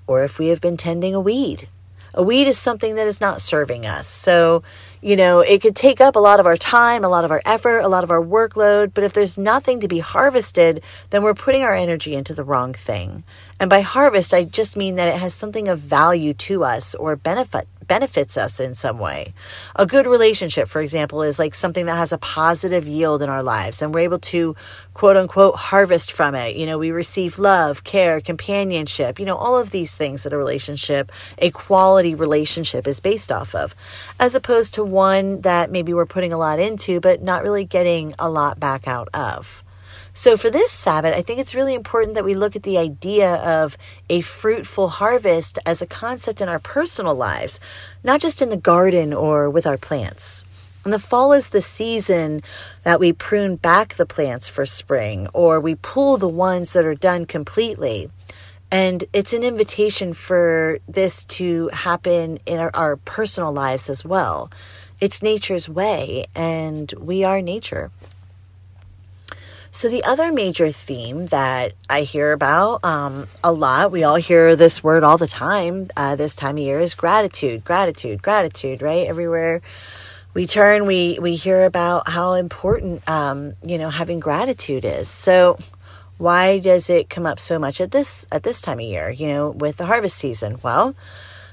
or 0.06 0.24
if 0.24 0.38
we 0.38 0.48
have 0.48 0.62
been 0.62 0.78
tending 0.78 1.14
a 1.14 1.20
weed. 1.20 1.68
A 2.14 2.22
weed 2.22 2.48
is 2.48 2.58
something 2.58 2.94
that 2.94 3.06
is 3.06 3.20
not 3.20 3.40
serving 3.40 3.86
us. 3.86 4.08
So, 4.08 4.62
you 5.00 5.16
know, 5.16 5.40
it 5.40 5.62
could 5.62 5.76
take 5.76 6.00
up 6.00 6.16
a 6.16 6.20
lot 6.20 6.40
of 6.40 6.46
our 6.46 6.56
time, 6.56 7.04
a 7.04 7.08
lot 7.08 7.24
of 7.24 7.30
our 7.30 7.42
effort, 7.44 7.80
a 7.80 7.88
lot 7.88 8.04
of 8.04 8.10
our 8.10 8.22
workload. 8.22 8.92
But 8.94 9.04
if 9.04 9.12
there's 9.12 9.38
nothing 9.38 9.80
to 9.80 9.88
be 9.88 10.00
harvested, 10.00 10.82
then 11.10 11.22
we're 11.22 11.34
putting 11.34 11.62
our 11.62 11.74
energy 11.74 12.14
into 12.14 12.34
the 12.34 12.44
wrong 12.44 12.72
thing. 12.74 13.24
And 13.60 13.70
by 13.70 13.80
harvest, 13.80 14.34
I 14.34 14.44
just 14.44 14.76
mean 14.76 14.96
that 14.96 15.08
it 15.08 15.20
has 15.20 15.34
something 15.34 15.68
of 15.68 15.78
value 15.78 16.34
to 16.34 16.64
us 16.64 16.94
or 16.94 17.16
benefit 17.16 17.68
benefits 17.88 18.36
us 18.36 18.60
in 18.60 18.74
some 18.74 18.98
way. 18.98 19.34
A 19.74 19.86
good 19.86 20.06
relationship, 20.06 20.68
for 20.68 20.80
example, 20.80 21.22
is 21.22 21.38
like 21.38 21.54
something 21.54 21.86
that 21.86 21.96
has 21.96 22.12
a 22.12 22.18
positive 22.18 22.86
yield 22.86 23.22
in 23.22 23.28
our 23.28 23.42
lives 23.42 23.82
and 23.82 23.92
we're 23.92 24.00
able 24.00 24.18
to 24.18 24.54
quote 24.94 25.16
unquote 25.16 25.56
harvest 25.56 26.12
from 26.12 26.34
it. 26.34 26.56
You 26.56 26.66
know, 26.66 26.78
we 26.78 26.90
receive 26.90 27.38
love, 27.38 27.84
care, 27.84 28.20
companionship, 28.20 29.18
you 29.18 29.24
know, 29.24 29.36
all 29.36 29.58
of 29.58 29.70
these 29.70 29.96
things 29.96 30.22
that 30.22 30.32
a 30.32 30.38
relationship, 30.38 31.10
a 31.38 31.50
quality 31.50 32.14
relationship 32.14 32.86
is 32.86 33.00
based 33.00 33.32
off 33.32 33.54
of, 33.54 33.74
as 34.20 34.34
opposed 34.34 34.74
to 34.74 34.84
one 34.84 35.40
that 35.40 35.70
maybe 35.70 35.94
we're 35.94 36.06
putting 36.06 36.32
a 36.32 36.38
lot 36.38 36.60
into, 36.60 37.00
but 37.00 37.22
not 37.22 37.42
really 37.42 37.64
getting 37.64 38.14
a 38.18 38.28
lot 38.28 38.60
back 38.60 38.86
out 38.86 39.08
of. 39.14 39.64
So, 40.18 40.36
for 40.36 40.50
this 40.50 40.72
Sabbath, 40.72 41.14
I 41.14 41.22
think 41.22 41.38
it's 41.38 41.54
really 41.54 41.74
important 41.74 42.16
that 42.16 42.24
we 42.24 42.34
look 42.34 42.56
at 42.56 42.64
the 42.64 42.76
idea 42.76 43.36
of 43.36 43.78
a 44.10 44.20
fruitful 44.20 44.88
harvest 44.88 45.60
as 45.64 45.80
a 45.80 45.86
concept 45.86 46.40
in 46.40 46.48
our 46.48 46.58
personal 46.58 47.14
lives, 47.14 47.60
not 48.02 48.20
just 48.20 48.42
in 48.42 48.48
the 48.48 48.56
garden 48.56 49.12
or 49.12 49.48
with 49.48 49.64
our 49.64 49.76
plants. 49.76 50.44
And 50.82 50.92
the 50.92 50.98
fall 50.98 51.32
is 51.32 51.50
the 51.50 51.62
season 51.62 52.42
that 52.82 52.98
we 52.98 53.12
prune 53.12 53.54
back 53.54 53.94
the 53.94 54.06
plants 54.06 54.48
for 54.48 54.66
spring, 54.66 55.28
or 55.32 55.60
we 55.60 55.76
pull 55.76 56.16
the 56.16 56.26
ones 56.26 56.72
that 56.72 56.84
are 56.84 56.96
done 56.96 57.24
completely. 57.24 58.10
And 58.72 59.04
it's 59.12 59.32
an 59.32 59.44
invitation 59.44 60.14
for 60.14 60.80
this 60.88 61.24
to 61.26 61.68
happen 61.72 62.40
in 62.44 62.58
our, 62.58 62.72
our 62.74 62.96
personal 62.96 63.52
lives 63.52 63.88
as 63.88 64.04
well. 64.04 64.50
It's 65.00 65.22
nature's 65.22 65.68
way, 65.68 66.26
and 66.34 66.92
we 66.98 67.22
are 67.22 67.40
nature. 67.40 67.92
So, 69.70 69.88
the 69.88 70.04
other 70.04 70.32
major 70.32 70.70
theme 70.70 71.26
that 71.26 71.72
I 71.90 72.02
hear 72.02 72.32
about 72.32 72.84
um, 72.84 73.28
a 73.44 73.52
lot, 73.52 73.92
we 73.92 74.02
all 74.02 74.16
hear 74.16 74.56
this 74.56 74.82
word 74.82 75.04
all 75.04 75.18
the 75.18 75.26
time 75.26 75.90
uh, 75.96 76.16
this 76.16 76.34
time 76.34 76.56
of 76.56 76.62
year, 76.62 76.80
is 76.80 76.94
gratitude, 76.94 77.64
gratitude, 77.64 78.22
gratitude, 78.22 78.80
right? 78.80 79.06
Everywhere 79.06 79.60
we 80.32 80.46
turn, 80.46 80.86
we, 80.86 81.18
we 81.20 81.36
hear 81.36 81.64
about 81.64 82.08
how 82.08 82.34
important, 82.34 83.08
um, 83.08 83.54
you 83.62 83.76
know, 83.76 83.90
having 83.90 84.20
gratitude 84.20 84.84
is. 84.86 85.08
So, 85.08 85.58
why 86.16 86.58
does 86.58 86.90
it 86.90 87.10
come 87.10 87.26
up 87.26 87.38
so 87.38 87.58
much 87.58 87.80
at 87.80 87.90
this 87.90 88.26
at 88.32 88.42
this 88.42 88.62
time 88.62 88.78
of 88.80 88.86
year, 88.86 89.10
you 89.10 89.28
know, 89.28 89.50
with 89.50 89.76
the 89.76 89.86
harvest 89.86 90.16
season? 90.16 90.58
Well, 90.62 90.94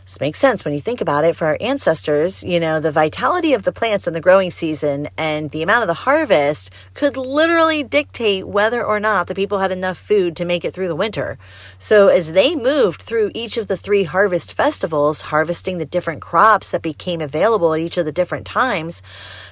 this 0.06 0.22
makes 0.22 0.38
sense 0.38 0.64
when 0.64 0.74
you 0.74 0.80
think 0.80 1.02
about 1.02 1.26
it. 1.26 1.36
For 1.36 1.48
our 1.48 1.58
ancestors, 1.60 2.44
you 2.44 2.60
know, 2.60 2.80
the 2.80 2.92
vitality 2.92 3.54
of 3.54 3.64
the 3.64 3.72
plants 3.72 4.06
in 4.06 4.14
the 4.14 4.22
growing 4.22 4.52
season 4.52 5.10
and 5.18 5.50
the 5.50 5.64
amount 5.64 5.82
of 5.82 5.88
the 5.88 6.06
harvest 6.06 6.72
could 6.94 7.18
literally 7.18 7.84
dictate 7.84 8.48
whether 8.48 8.86
or 8.86 9.00
not 9.00 9.26
the 9.26 9.34
people 9.34 9.58
had 9.58 9.72
enough 9.72 9.98
food 9.98 10.36
to 10.38 10.46
make 10.46 10.64
it 10.64 10.76
through 10.76 10.88
the 10.88 10.96
winter. 10.96 11.40
So 11.80 12.08
as 12.08 12.34
they 12.34 12.56
moved 12.56 13.02
through 13.02 13.32
each 13.34 13.58
of 13.58 13.66
the 13.66 13.78
three 13.78 14.04
harvest 14.04 14.54
festivals, 14.54 15.22
harvesting 15.22 15.80
the 15.80 15.86
different 15.86 16.22
crops 16.22 16.70
that 16.70 16.84
became 16.84 17.20
available 17.20 17.74
at 17.74 17.80
each 17.80 17.98
of 17.98 18.06
the 18.06 18.12
different 18.12 18.46
times, 18.46 19.02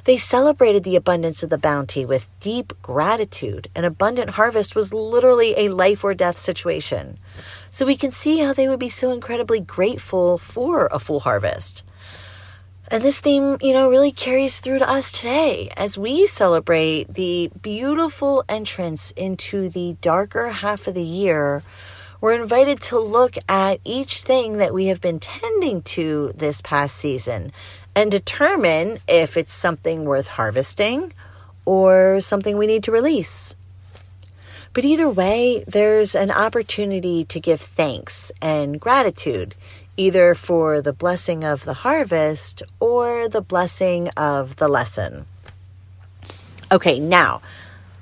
they 0.03 0.17
celebrated 0.17 0.83
the 0.83 0.95
abundance 0.95 1.41
of 1.41 1.49
the 1.49 1.57
bounty 1.57 2.05
with 2.05 2.31
deep 2.39 2.73
gratitude. 2.83 3.69
An 3.75 3.85
abundant 3.85 4.31
harvest 4.31 4.75
was 4.75 4.93
literally 4.93 5.55
a 5.57 5.69
life 5.69 6.03
or 6.03 6.13
death 6.13 6.37
situation. 6.37 7.17
So 7.73 7.87
we 7.87 7.97
can 7.97 8.11
see 8.11 8.37
how 8.37 8.53
they 8.53 8.67
would 8.67 8.79
be 8.79 8.87
so 8.87 9.09
incredibly 9.09 9.59
grateful 9.59 10.37
for 10.37 10.87
a 10.91 10.99
full 10.99 11.21
harvest. 11.21 11.83
And 12.91 13.03
this 13.03 13.19
theme, 13.19 13.57
you 13.61 13.73
know, 13.73 13.89
really 13.89 14.11
carries 14.11 14.59
through 14.59 14.77
to 14.77 14.87
us 14.87 15.11
today 15.11 15.71
as 15.75 15.97
we 15.97 16.27
celebrate 16.27 17.15
the 17.15 17.49
beautiful 17.63 18.43
entrance 18.47 19.09
into 19.17 19.69
the 19.69 19.97
darker 20.01 20.49
half 20.49 20.85
of 20.85 20.93
the 20.93 21.01
year. 21.01 21.63
We're 22.21 22.39
invited 22.39 22.79
to 22.81 22.99
look 22.99 23.37
at 23.49 23.79
each 23.83 24.21
thing 24.21 24.57
that 24.57 24.71
we 24.71 24.85
have 24.85 25.01
been 25.01 25.19
tending 25.19 25.81
to 25.81 26.31
this 26.35 26.61
past 26.61 26.95
season 26.95 27.51
and 27.95 28.11
determine 28.11 28.99
if 29.07 29.35
it's 29.35 29.51
something 29.51 30.05
worth 30.05 30.27
harvesting 30.27 31.11
or 31.65 32.21
something 32.21 32.55
we 32.55 32.67
need 32.67 32.83
to 32.83 32.91
release. 32.91 33.55
But 34.73 34.85
either 34.85 35.07
way, 35.07 35.63
there's 35.67 36.15
an 36.15 36.31
opportunity 36.31 37.23
to 37.25 37.39
give 37.39 37.61
thanks 37.61 38.31
and 38.41 38.79
gratitude, 38.79 39.53
either 39.97 40.33
for 40.33 40.81
the 40.81 40.93
blessing 40.93 41.43
of 41.43 41.63
the 41.63 41.75
harvest 41.75 42.63
or 42.79 43.29
the 43.29 43.41
blessing 43.41 44.09
of 44.17 44.55
the 44.55 44.67
lesson. 44.67 45.27
Okay, 46.71 46.99
now 46.99 47.41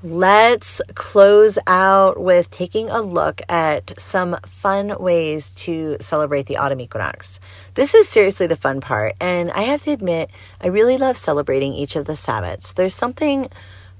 let's 0.01 0.81
close 0.95 1.59
out 1.67 2.19
with 2.19 2.49
taking 2.49 2.89
a 2.89 3.01
look 3.01 3.41
at 3.49 3.99
some 3.99 4.37
fun 4.45 4.95
ways 4.97 5.51
to 5.51 5.97
celebrate 5.99 6.45
the 6.45 6.57
autumn 6.57 6.79
equinox. 6.79 7.39
This 7.75 7.93
is 7.93 8.07
seriously 8.07 8.47
the 8.47 8.55
fun 8.55 8.79
part, 8.79 9.15
and 9.19 9.51
I 9.51 9.63
have 9.63 9.83
to 9.83 9.91
admit, 9.91 10.31
I 10.61 10.67
really 10.67 10.97
love 10.97 11.17
celebrating 11.17 11.73
each 11.73 11.97
of 11.97 12.05
the 12.05 12.13
Sabbats. 12.13 12.73
There's 12.73 12.95
something 12.95 13.49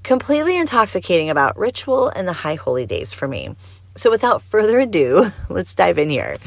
completely 0.02 0.56
intoxicating 0.56 1.30
about 1.30 1.56
ritual 1.58 2.08
and 2.08 2.26
the 2.26 2.32
high 2.32 2.54
holy 2.54 2.86
days 2.86 3.14
for 3.14 3.28
me. 3.28 3.54
So, 3.94 4.10
without 4.10 4.42
further 4.52 4.80
ado, 4.80 5.32
let's 5.48 5.74
dive 5.74 5.98
in 5.98 6.10
here. 6.10 6.38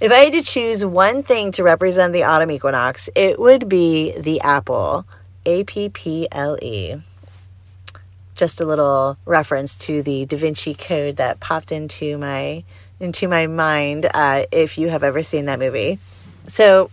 If 0.00 0.10
I 0.10 0.24
had 0.24 0.32
to 0.32 0.42
choose 0.42 0.84
one 0.84 1.22
thing 1.22 1.52
to 1.52 1.62
represent 1.62 2.14
the 2.14 2.24
autumn 2.24 2.50
equinox, 2.50 3.10
it 3.14 3.38
would 3.38 3.68
be 3.68 4.18
the 4.18 4.40
apple. 4.40 5.06
A 5.46 5.64
P 5.64 5.88
P 5.88 6.28
L 6.30 6.58
E. 6.62 6.96
Just 8.34 8.60
a 8.60 8.64
little 8.64 9.16
reference 9.24 9.76
to 9.76 10.02
the 10.02 10.26
Da 10.26 10.36
Vinci 10.36 10.74
Code 10.74 11.16
that 11.16 11.40
popped 11.40 11.72
into 11.72 12.18
my 12.18 12.64
into 12.98 13.28
my 13.28 13.46
mind. 13.46 14.06
Uh, 14.12 14.44
if 14.52 14.78
you 14.78 14.88
have 14.88 15.02
ever 15.02 15.22
seen 15.22 15.46
that 15.46 15.58
movie, 15.58 15.98
so 16.46 16.90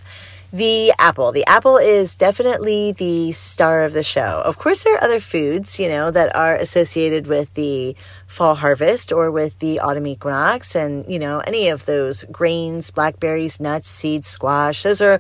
the 0.54 0.94
apple. 0.98 1.32
The 1.32 1.46
apple 1.46 1.78
is 1.78 2.16
definitely 2.16 2.94
the 2.94 3.32
star 3.34 3.84
of 3.84 3.94
the 3.94 4.04
show. 4.04 4.42
Of 4.46 4.58
course, 4.58 4.84
there 4.84 4.96
are 4.96 5.04
other 5.04 5.20
foods, 5.20 5.80
you 5.80 5.90
know, 5.90 6.10
that 6.12 6.36
are 6.36 6.56
associated 6.56 7.28
with 7.28 7.54
the 7.54 7.96
fall 8.28 8.56
harvest 8.56 9.12
or 9.12 9.30
with 9.30 9.60
the 9.60 9.80
autumn 9.80 10.08
equinox 10.08 10.76
and, 10.76 11.06
you 11.12 11.20
know, 11.20 11.40
any 11.40 11.68
of 11.70 11.86
those 11.86 12.24
grains, 12.32 12.92
blackberries, 12.92 13.60
nuts, 13.60 13.90
seeds, 13.90 14.28
squash. 14.28 14.84
Those 14.84 15.02
are 15.02 15.20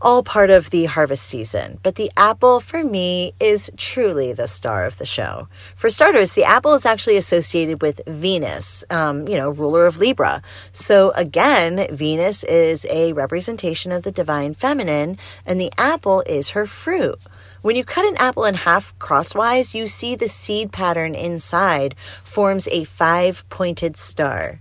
all 0.00 0.22
part 0.22 0.50
of 0.50 0.70
the 0.70 0.86
harvest 0.86 1.24
season. 1.24 1.78
But 1.82 1.96
the 1.96 2.10
apple, 2.16 2.60
for 2.60 2.82
me, 2.82 3.32
is 3.40 3.70
truly 3.76 4.32
the 4.32 4.48
star 4.48 4.86
of 4.86 4.98
the 4.98 5.06
show. 5.06 5.48
For 5.76 5.90
starters, 5.90 6.32
the 6.32 6.44
apple 6.44 6.74
is 6.74 6.86
actually 6.86 7.16
associated 7.16 7.82
with 7.82 8.00
Venus, 8.06 8.84
um, 8.90 9.26
you 9.28 9.36
know, 9.36 9.50
ruler 9.50 9.86
of 9.86 9.98
Libra. 9.98 10.42
So 10.72 11.10
again, 11.12 11.86
Venus 11.90 12.44
is 12.44 12.86
a 12.90 13.12
representation 13.12 13.92
of 13.92 14.02
the 14.02 14.12
divine 14.12 14.54
feminine, 14.54 15.18
and 15.46 15.60
the 15.60 15.72
apple 15.78 16.22
is 16.26 16.50
her 16.50 16.66
fruit. 16.66 17.18
When 17.60 17.74
you 17.74 17.84
cut 17.84 18.04
an 18.04 18.16
apple 18.18 18.44
in 18.44 18.54
half 18.54 18.96
crosswise, 19.00 19.74
you 19.74 19.88
see 19.88 20.14
the 20.14 20.28
seed 20.28 20.70
pattern 20.70 21.16
inside 21.16 21.96
forms 22.22 22.68
a 22.68 22.84
five 22.84 23.48
pointed 23.48 23.96
star. 23.96 24.60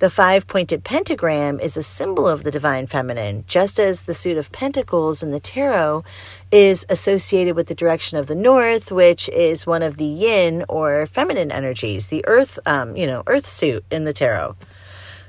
The 0.00 0.10
five 0.10 0.46
pointed 0.46 0.84
pentagram 0.84 1.58
is 1.58 1.76
a 1.76 1.82
symbol 1.82 2.28
of 2.28 2.44
the 2.44 2.52
divine 2.52 2.86
feminine, 2.86 3.42
just 3.48 3.80
as 3.80 4.02
the 4.02 4.14
suit 4.14 4.36
of 4.36 4.52
pentacles 4.52 5.24
in 5.24 5.32
the 5.32 5.40
tarot 5.40 6.04
is 6.52 6.86
associated 6.88 7.56
with 7.56 7.66
the 7.66 7.74
direction 7.74 8.16
of 8.16 8.28
the 8.28 8.36
north, 8.36 8.92
which 8.92 9.28
is 9.30 9.66
one 9.66 9.82
of 9.82 9.96
the 9.96 10.04
yin 10.04 10.64
or 10.68 11.04
feminine 11.06 11.50
energies, 11.50 12.06
the 12.06 12.24
earth, 12.28 12.60
um, 12.64 12.96
you 12.96 13.08
know, 13.08 13.24
earth 13.26 13.44
suit 13.44 13.84
in 13.90 14.04
the 14.04 14.12
tarot. 14.12 14.54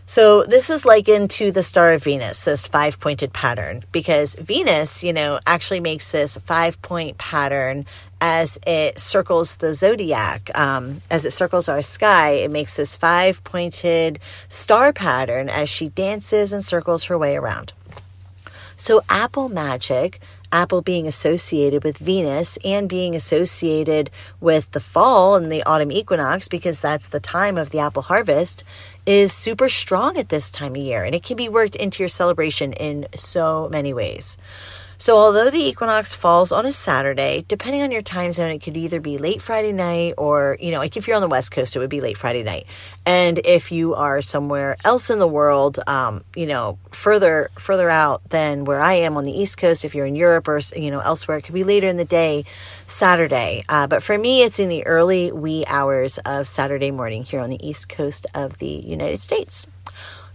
So 0.10 0.42
this 0.44 0.72
is 0.72 0.86
likened 0.86 1.30
to 1.38 1.52
the 1.52 1.62
star 1.62 1.92
of 1.92 2.04
Venus, 2.04 2.44
this 2.44 2.66
five 2.66 3.00
pointed 3.00 3.32
pattern, 3.32 3.84
because 3.92 4.34
Venus, 4.34 5.04
you 5.04 5.14
know, 5.14 5.40
actually 5.46 5.82
makes 5.82 6.12
this 6.12 6.36
five 6.36 6.82
point 6.82 7.20
pattern 7.20 7.86
as 8.20 8.58
it 8.66 8.98
circles 8.98 9.58
the 9.58 9.76
zodiac, 9.76 10.50
um, 10.58 11.04
as 11.12 11.28
it 11.28 11.32
circles 11.32 11.70
our 11.70 11.84
sky. 11.84 12.32
It 12.32 12.50
makes 12.50 12.76
this 12.76 12.96
five 12.96 13.44
pointed 13.44 14.18
star 14.50 14.92
pattern 14.94 15.48
as 15.48 15.70
she 15.70 15.90
dances 15.90 16.54
and 16.54 16.66
circles 16.66 17.04
her 17.04 17.16
way 17.16 17.36
around. 17.36 17.74
So 18.78 19.04
apple 19.10 19.48
magic 19.48 20.22
Apple 20.52 20.82
being 20.82 21.08
associated 21.08 21.84
with 21.84 21.98
Venus 21.98 22.58
and 22.64 22.90
being 22.90 23.16
associated 23.16 24.10
with 24.40 24.72
the 24.72 24.80
fall 24.80 25.36
and 25.36 25.52
the 25.52 25.64
autumn 25.64 25.92
equinox, 25.92 26.48
because 26.48 26.80
that's 26.80 27.10
the 27.10 27.20
time 27.20 27.58
of 27.58 27.70
the 27.70 27.80
apple 27.80 28.04
harvest, 28.04 28.64
is 29.06 29.32
super 29.32 29.70
strong 29.70 30.18
at 30.18 30.30
this 30.30 30.52
time 30.52 30.76
of 30.76 30.82
year. 30.82 31.04
And 31.04 31.14
it 31.14 31.24
can 31.24 31.38
be 31.38 31.50
worked 31.50 31.76
into 31.76 32.02
your 32.02 32.10
celebration 32.10 32.74
in 32.74 33.08
so 33.16 33.70
many 33.72 33.94
ways. 33.94 34.38
So, 35.02 35.16
although 35.16 35.50
the 35.50 35.64
equinox 35.64 36.14
falls 36.14 36.52
on 36.52 36.66
a 36.66 36.74
Saturday, 36.74 37.46
depending 37.48 37.84
on 37.84 37.90
your 37.90 38.02
time 38.02 38.34
zone, 38.34 38.52
it 38.52 38.60
could 38.60 38.76
either 38.76 39.00
be 39.00 39.18
late 39.18 39.42
Friday 39.42 39.72
night 39.72 40.16
or, 40.18 40.58
you 40.60 40.72
know, 40.72 40.80
like 40.80 40.98
if 40.98 41.08
you're 41.08 41.16
on 41.16 41.22
the 41.22 41.30
West 41.30 41.54
Coast, 41.54 41.74
it 41.74 41.80
would 41.80 41.90
be 41.90 42.02
late 42.02 42.18
Friday 42.18 42.44
night. 42.44 42.66
And 43.06 43.40
if 43.46 43.72
you 43.72 43.96
are 43.96 44.22
somewhere 44.22 44.76
else 44.84 45.10
in 45.10 45.20
the 45.20 45.28
world, 45.28 45.80
um, 45.88 46.26
you 46.36 46.48
know, 46.48 46.80
further 46.92 47.50
further 47.58 47.90
out 47.90 48.30
than 48.30 48.66
where 48.66 48.82
I 48.82 48.96
am 48.96 49.16
on 49.16 49.24
the 49.24 49.32
East 49.32 49.58
Coast, 49.58 49.86
if 49.86 49.96
you're 49.96 50.06
in 50.06 50.16
Europe 50.16 50.50
or, 50.50 50.60
you 50.76 50.92
know, 50.92 51.00
elsewhere, 51.00 51.38
it 51.38 51.44
could 51.44 51.56
be 51.56 51.64
later 51.64 51.88
in 51.88 51.96
the 51.96 52.04
day, 52.04 52.44
Saturday. 52.86 53.64
Uh, 53.70 53.88
but 53.88 54.04
for 54.04 54.18
me, 54.18 54.44
it's 54.44 54.60
in 54.60 54.68
the 54.68 54.86
early 54.86 55.32
wee 55.32 55.64
hours 55.68 56.18
of 56.26 56.46
Saturday 56.46 56.92
morning 56.92 57.24
here 57.24 57.40
on 57.40 57.50
the 57.50 57.66
East 57.66 57.88
Coast 57.88 58.28
of 58.36 58.58
the 58.58 58.68
United 58.68 59.22
States. 59.22 59.66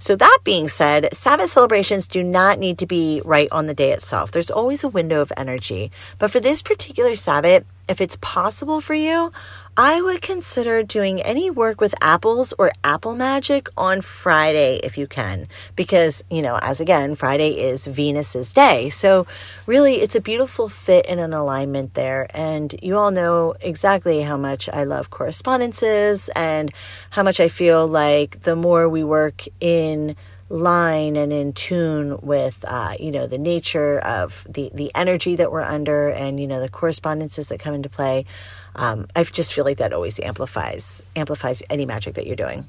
So, 0.04 0.14
that 0.16 0.40
being 0.44 0.68
said, 0.68 1.08
Sabbath 1.14 1.48
celebrations 1.48 2.06
do 2.06 2.22
not 2.22 2.58
need 2.58 2.76
to 2.76 2.86
be 2.86 3.22
right 3.24 3.48
on 3.50 3.68
the 3.68 3.72
day 3.72 3.90
itself. 3.90 4.30
There's 4.30 4.50
always 4.50 4.84
a 4.84 4.88
window 4.90 5.22
of 5.22 5.32
energy. 5.34 5.90
But 6.18 6.30
for 6.30 6.40
this 6.40 6.60
particular 6.60 7.14
Sabbath, 7.14 7.64
if 7.88 8.00
it's 8.00 8.16
possible 8.20 8.80
for 8.80 8.94
you, 8.94 9.32
I 9.76 10.00
would 10.00 10.22
consider 10.22 10.82
doing 10.84 11.20
any 11.20 11.50
work 11.50 11.80
with 11.80 11.94
apples 12.00 12.54
or 12.58 12.70
apple 12.84 13.16
magic 13.16 13.68
on 13.76 14.00
Friday 14.00 14.76
if 14.84 14.96
you 14.96 15.08
can, 15.08 15.48
because, 15.74 16.22
you 16.30 16.42
know, 16.42 16.58
as 16.62 16.80
again, 16.80 17.16
Friday 17.16 17.60
is 17.60 17.86
Venus's 17.86 18.52
day. 18.52 18.88
So, 18.88 19.26
really, 19.66 19.96
it's 19.96 20.14
a 20.14 20.20
beautiful 20.20 20.68
fit 20.68 21.06
and 21.08 21.18
an 21.18 21.32
alignment 21.32 21.94
there. 21.94 22.28
And 22.30 22.74
you 22.82 22.96
all 22.96 23.10
know 23.10 23.54
exactly 23.60 24.22
how 24.22 24.36
much 24.36 24.68
I 24.68 24.84
love 24.84 25.10
correspondences 25.10 26.28
and 26.36 26.72
how 27.10 27.24
much 27.24 27.40
I 27.40 27.48
feel 27.48 27.86
like 27.88 28.42
the 28.42 28.54
more 28.54 28.88
we 28.88 29.02
work 29.02 29.42
in 29.60 30.14
line 30.48 31.16
and 31.16 31.32
in 31.32 31.52
tune 31.52 32.18
with 32.20 32.64
uh, 32.68 32.94
you 33.00 33.10
know 33.10 33.26
the 33.26 33.38
nature 33.38 33.98
of 34.00 34.46
the 34.48 34.70
the 34.74 34.90
energy 34.94 35.36
that 35.36 35.50
we're 35.50 35.62
under 35.62 36.08
and 36.10 36.38
you 36.38 36.46
know 36.46 36.60
the 36.60 36.68
correspondences 36.68 37.48
that 37.48 37.58
come 37.58 37.74
into 37.74 37.88
play 37.88 38.24
um, 38.76 39.06
i 39.16 39.22
just 39.22 39.54
feel 39.54 39.64
like 39.64 39.78
that 39.78 39.92
always 39.92 40.20
amplifies 40.20 41.02
amplifies 41.16 41.62
any 41.70 41.86
magic 41.86 42.14
that 42.14 42.26
you're 42.26 42.36
doing. 42.36 42.64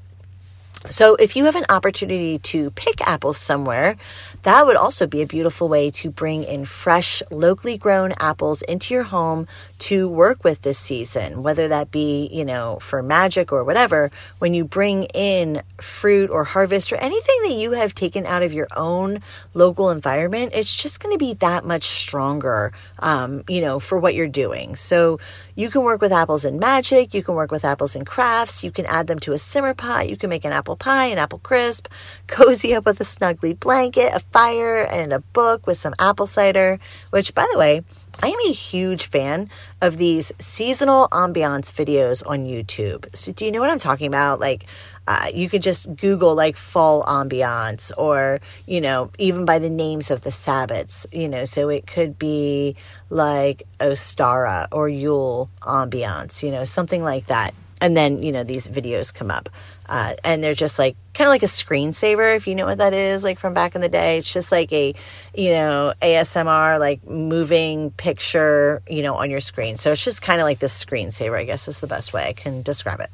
So, 0.90 1.16
if 1.16 1.36
you 1.36 1.46
have 1.46 1.56
an 1.56 1.66
opportunity 1.70 2.38
to 2.40 2.70
pick 2.72 3.02
apples 3.02 3.38
somewhere, 3.38 3.98
that 4.46 4.68
would 4.68 4.76
also 4.76 5.08
be 5.08 5.24
a 5.24 5.26
beautiful 5.26 5.68
way 5.68 5.90
to 5.90 6.12
bring 6.12 6.44
in 6.44 6.66
fresh, 6.66 7.24
locally 7.32 7.80
grown 7.80 8.14
apples 8.20 8.62
into 8.62 8.94
your 8.94 9.04
home 9.04 9.48
to 9.80 10.08
work 10.08 10.44
with 10.44 10.62
this 10.62 10.78
season, 10.78 11.42
whether 11.42 11.68
that 11.68 11.90
be, 11.90 12.30
you 12.32 12.46
know, 12.46 12.78
for 12.80 13.02
magic 13.02 13.52
or 13.52 13.64
whatever. 13.64 14.12
When 14.38 14.54
you 14.54 14.64
bring 14.64 15.06
in 15.16 15.64
fruit 15.82 16.30
or 16.30 16.44
harvest 16.44 16.94
or 16.94 16.98
anything 16.98 17.42
that 17.46 17.56
you 17.56 17.72
have 17.72 17.96
taken 17.96 18.28
out 18.28 18.44
of 18.44 18.54
your 18.54 18.68
own 18.78 19.22
local 19.56 19.90
environment, 19.90 20.52
it's 20.54 20.76
just 20.76 21.00
going 21.00 21.14
to 21.14 21.20
be 21.20 21.34
that 21.36 21.66
much 21.66 21.86
stronger, 21.86 22.72
um, 23.00 23.44
you 23.50 23.62
know, 23.62 23.80
for 23.80 23.98
what 23.98 24.14
you're 24.14 24.28
doing. 24.28 24.76
So, 24.76 25.20
you 25.58 25.70
can 25.70 25.84
work 25.84 26.02
with 26.02 26.12
apples 26.12 26.44
in 26.44 26.60
magic, 26.60 27.14
you 27.14 27.24
can 27.24 27.34
work 27.34 27.50
with 27.50 27.64
apples 27.64 27.96
in 27.96 28.04
crafts, 28.04 28.62
you 28.62 28.72
can 28.72 28.86
add 28.88 29.08
them 29.08 29.20
to 29.20 29.32
a 29.32 29.38
simmer 29.38 29.74
pot, 29.74 30.10
you 30.10 30.18
can 30.18 30.30
make 30.30 30.44
an 30.44 30.52
apple 30.52 30.76
pie, 30.76 31.06
an 31.06 31.18
apple 31.18 31.40
crisp, 31.40 31.88
cozy 32.28 32.76
up 32.76 32.86
with 32.86 33.00
a 33.00 33.06
snuggly 33.06 33.58
blanket, 33.58 34.12
a 34.14 34.20
fire, 34.36 34.82
and 34.82 35.14
a 35.14 35.20
book 35.32 35.66
with 35.66 35.78
some 35.78 35.96
apple 35.98 36.28
cider, 36.28 36.78
which, 37.10 37.34
by 37.34 37.48
the 37.54 37.58
way, 37.58 37.82
I 38.22 38.28
am 38.28 38.40
a 38.46 38.52
huge 38.52 39.06
fan 39.06 39.50
of 39.82 39.96
these 39.96 40.34
seasonal 40.40 41.08
ambiance 41.10 41.72
videos 41.72 42.22
on 42.28 42.46
YouTube. 42.46 43.16
So, 43.16 43.32
do 43.32 43.46
you 43.46 43.52
know 43.52 43.62
what 43.62 43.70
I'm 43.70 43.80
talking 43.80 44.08
about? 44.08 44.42
Like, 44.42 44.66
uh, 45.08 45.28
you 45.34 45.48
could 45.48 45.62
just 45.62 45.96
Google 45.96 46.36
like 46.36 46.58
fall 46.58 47.06
ambiance 47.06 47.94
or, 47.98 48.42
you 48.68 48.82
know, 48.82 49.10
even 49.18 49.46
by 49.46 49.58
the 49.58 49.70
names 49.70 50.12
of 50.12 50.22
the 50.22 50.32
Sabbats, 50.32 51.06
you 51.14 51.30
know, 51.30 51.46
so 51.46 51.70
it 51.70 51.88
could 51.88 52.20
be 52.20 52.76
like 53.10 53.64
Ostara 53.80 54.68
or 54.70 54.90
Yule 54.90 55.50
ambiance, 55.62 56.44
you 56.44 56.52
know, 56.52 56.66
something 56.66 57.04
like 57.04 57.28
that. 57.28 57.54
And 57.80 57.96
then, 57.96 58.22
you 58.22 58.34
know, 58.34 58.44
these 58.44 58.68
videos 58.68 59.14
come 59.14 59.32
up. 59.32 59.48
Uh, 59.88 60.16
and 60.26 60.44
they're 60.44 60.56
just 60.56 60.78
like 60.78 60.98
kind 61.16 61.28
of 61.28 61.32
like 61.32 61.44
a 61.44 61.48
screensaver, 61.48 62.36
if 62.36 62.46
you 62.46 62.54
know 62.54 62.66
what 62.66 62.78
that 62.78 62.94
is, 62.94 63.24
like 63.24 63.40
from 63.40 63.54
back 63.54 63.74
in 63.74 63.82
the 63.82 63.90
day. 63.90 64.18
It's 64.18 64.32
just 64.32 64.52
like 64.52 64.72
a, 64.72 64.94
you 65.34 65.50
know, 65.50 65.94
ASMR, 66.02 66.78
like 66.80 67.08
moving 67.08 67.92
picture, 67.92 68.84
you 68.88 69.02
know, 69.02 69.16
on 69.16 69.32
your 69.32 69.40
screen. 69.40 69.78
So 69.78 69.94
it's 69.94 70.04
just 70.04 70.22
kind 70.22 70.42
of 70.42 70.46
like 70.46 70.60
this 70.60 70.86
screensaver, 70.86 71.40
I 71.40 71.46
guess 71.46 71.68
is 71.68 71.80
the 71.80 71.88
best 71.88 72.14
way 72.14 72.28
I 72.28 72.34
can 72.34 72.62
describe 72.62 73.00
it. 73.00 73.10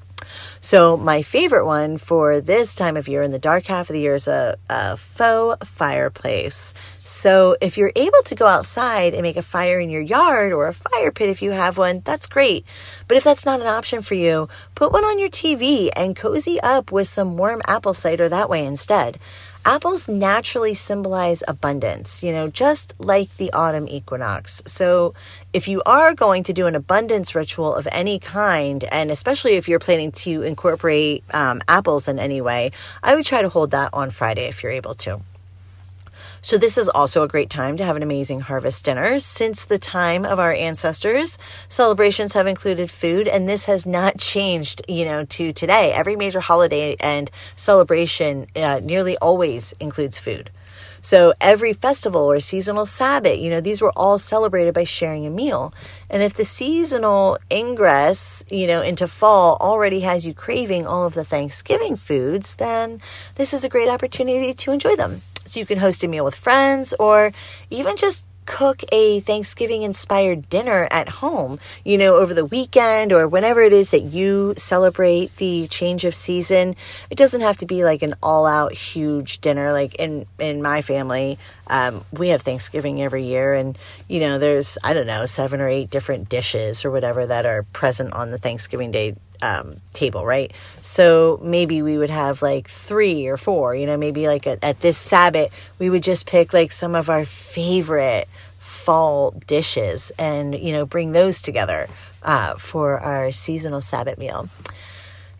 So, 0.61 0.97
my 0.97 1.21
favorite 1.21 1.65
one 1.65 1.97
for 1.97 2.41
this 2.41 2.75
time 2.75 2.97
of 2.97 3.07
year 3.07 3.23
in 3.23 3.31
the 3.31 3.39
dark 3.39 3.65
half 3.65 3.89
of 3.89 3.93
the 3.93 4.01
year 4.01 4.15
is 4.15 4.27
a, 4.27 4.57
a, 4.69 4.97
faux 4.97 5.67
fireplace. 5.67 6.73
So, 6.99 7.55
if 7.61 7.77
you're 7.77 7.91
able 7.95 8.21
to 8.25 8.35
go 8.35 8.45
outside 8.45 9.13
and 9.13 9.23
make 9.23 9.37
a 9.37 9.41
fire 9.41 9.79
in 9.79 9.89
your 9.89 10.01
yard 10.01 10.53
or 10.53 10.67
a 10.67 10.73
fire 10.73 11.11
pit 11.11 11.29
if 11.29 11.41
you 11.41 11.51
have 11.51 11.77
one, 11.77 12.01
that's 12.05 12.27
great. 12.27 12.65
But 13.07 13.17
if 13.17 13.23
that's 13.23 13.45
not 13.45 13.61
an 13.61 13.67
option 13.67 14.01
for 14.01 14.13
you, 14.13 14.47
put 14.75 14.91
one 14.91 15.03
on 15.03 15.19
your 15.19 15.29
TV 15.29 15.89
and 15.95 16.15
cozy 16.15 16.59
up 16.61 16.91
with 16.91 17.07
some 17.07 17.37
warm 17.37 17.61
apple 17.67 17.90
cider 17.93 18.29
that 18.29 18.49
way 18.49 18.65
instead. 18.65 19.19
Apples 19.63 20.07
naturally 20.07 20.73
symbolize 20.73 21.43
abundance, 21.47 22.23
you 22.23 22.31
know, 22.31 22.49
just 22.49 22.95
like 22.97 23.35
the 23.37 23.53
autumn 23.53 23.87
equinox. 23.87 24.63
So, 24.65 25.13
if 25.53 25.67
you 25.67 25.83
are 25.85 26.15
going 26.15 26.43
to 26.45 26.53
do 26.53 26.65
an 26.65 26.73
abundance 26.73 27.35
ritual 27.35 27.75
of 27.75 27.87
any 27.91 28.17
kind, 28.17 28.83
and 28.85 29.11
especially 29.11 29.53
if 29.53 29.69
you're 29.69 29.77
planning 29.77 30.11
to 30.23 30.41
incorporate 30.41 31.23
um, 31.31 31.61
apples 31.67 32.07
in 32.07 32.17
any 32.17 32.41
way, 32.41 32.71
I 33.03 33.13
would 33.13 33.25
try 33.25 33.43
to 33.43 33.49
hold 33.49 33.71
that 33.71 33.91
on 33.93 34.09
Friday 34.09 34.45
if 34.47 34.63
you're 34.63 34.71
able 34.71 34.95
to. 34.95 35.21
So, 36.43 36.57
this 36.57 36.77
is 36.77 36.89
also 36.89 37.21
a 37.21 37.27
great 37.27 37.51
time 37.51 37.77
to 37.77 37.85
have 37.85 37.95
an 37.95 38.01
amazing 38.01 38.41
harvest 38.41 38.83
dinner. 38.85 39.19
Since 39.19 39.65
the 39.65 39.77
time 39.77 40.25
of 40.25 40.39
our 40.39 40.51
ancestors, 40.51 41.37
celebrations 41.69 42.33
have 42.33 42.47
included 42.47 42.89
food, 42.89 43.27
and 43.27 43.47
this 43.47 43.65
has 43.65 43.85
not 43.85 44.17
changed, 44.17 44.81
you 44.87 45.05
know, 45.05 45.23
to 45.25 45.53
today. 45.53 45.91
Every 45.91 46.15
major 46.15 46.39
holiday 46.39 46.95
and 46.99 47.29
celebration 47.55 48.47
uh, 48.55 48.81
nearly 48.83 49.17
always 49.17 49.73
includes 49.79 50.17
food. 50.17 50.49
So 51.03 51.33
every 51.41 51.73
festival 51.73 52.21
or 52.21 52.39
seasonal 52.39 52.85
Sabbath, 52.85 53.39
you 53.39 53.49
know, 53.49 53.61
these 53.61 53.81
were 53.81 53.91
all 53.95 54.19
celebrated 54.19 54.73
by 54.73 54.83
sharing 54.83 55.25
a 55.25 55.31
meal. 55.31 55.73
And 56.09 56.21
if 56.21 56.35
the 56.35 56.45
seasonal 56.45 57.39
ingress, 57.51 58.43
you 58.49 58.67
know, 58.67 58.81
into 58.81 59.07
fall 59.07 59.57
already 59.59 60.01
has 60.01 60.27
you 60.27 60.33
craving 60.33 60.85
all 60.85 61.05
of 61.05 61.15
the 61.15 61.25
Thanksgiving 61.25 61.95
foods, 61.95 62.55
then 62.55 63.01
this 63.35 63.53
is 63.53 63.63
a 63.63 63.69
great 63.69 63.89
opportunity 63.89 64.53
to 64.53 64.71
enjoy 64.71 64.95
them. 64.95 65.21
So 65.45 65.59
you 65.59 65.65
can 65.65 65.79
host 65.79 66.03
a 66.03 66.07
meal 66.07 66.25
with 66.25 66.35
friends 66.35 66.93
or 66.99 67.31
even 67.69 67.97
just 67.97 68.25
cook 68.45 68.83
a 68.91 69.19
Thanksgiving 69.19 69.83
inspired 69.83 70.49
dinner 70.49 70.87
at 70.91 71.07
home, 71.07 71.59
you 71.85 71.97
know, 71.97 72.15
over 72.15 72.33
the 72.33 72.45
weekend 72.45 73.13
or 73.13 73.27
whenever 73.27 73.61
it 73.61 73.71
is 73.71 73.91
that 73.91 74.01
you 74.01 74.53
celebrate 74.57 75.35
the 75.37 75.67
change 75.67 76.05
of 76.05 76.15
season. 76.15 76.75
It 77.09 77.17
doesn't 77.17 77.41
have 77.41 77.57
to 77.57 77.65
be 77.65 77.83
like 77.83 78.01
an 78.01 78.15
all 78.21 78.45
out 78.45 78.73
huge 78.73 79.39
dinner. 79.39 79.71
Like 79.71 79.95
in, 79.95 80.25
in 80.39 80.61
my 80.61 80.81
family, 80.81 81.37
um, 81.67 82.03
we 82.11 82.29
have 82.29 82.41
Thanksgiving 82.41 83.01
every 83.01 83.23
year 83.23 83.53
and, 83.53 83.77
you 84.09 84.19
know, 84.19 84.39
there's, 84.39 84.77
I 84.83 84.93
don't 84.93 85.07
know, 85.07 85.25
seven 85.25 85.61
or 85.61 85.67
eight 85.67 85.89
different 85.89 86.27
dishes 86.27 86.83
or 86.83 86.91
whatever 86.91 87.25
that 87.25 87.45
are 87.45 87.63
present 87.63 88.13
on 88.13 88.31
the 88.31 88.37
Thanksgiving 88.37 88.91
Day 88.91 89.15
um, 89.41 89.75
table, 89.93 90.25
right? 90.25 90.51
So 90.81 91.39
maybe 91.43 91.81
we 91.81 91.97
would 91.97 92.09
have 92.09 92.41
like 92.41 92.67
three 92.67 93.27
or 93.27 93.37
four, 93.37 93.75
you 93.75 93.85
know, 93.85 93.97
maybe 93.97 94.27
like 94.27 94.45
a, 94.45 94.63
at 94.63 94.81
this 94.81 94.97
Sabbath, 94.97 95.53
we 95.79 95.89
would 95.89 96.03
just 96.03 96.25
pick 96.25 96.53
like 96.53 96.71
some 96.71 96.95
of 96.95 97.09
our 97.09 97.25
favorite 97.25 98.27
fall 98.59 99.31
dishes 99.47 100.11
and, 100.17 100.57
you 100.57 100.71
know, 100.71 100.85
bring 100.85 101.11
those 101.11 101.41
together 101.41 101.87
uh, 102.23 102.55
for 102.55 102.99
our 102.99 103.31
seasonal 103.31 103.81
Sabbath 103.81 104.17
meal 104.17 104.49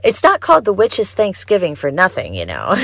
it's 0.04 0.24
not 0.24 0.42
called 0.42 0.66
the 0.66 0.74
witch's 0.74 1.14
Thanksgiving 1.14 1.76
for 1.76 1.92
nothing, 1.92 2.34
you 2.34 2.46
know. 2.46 2.76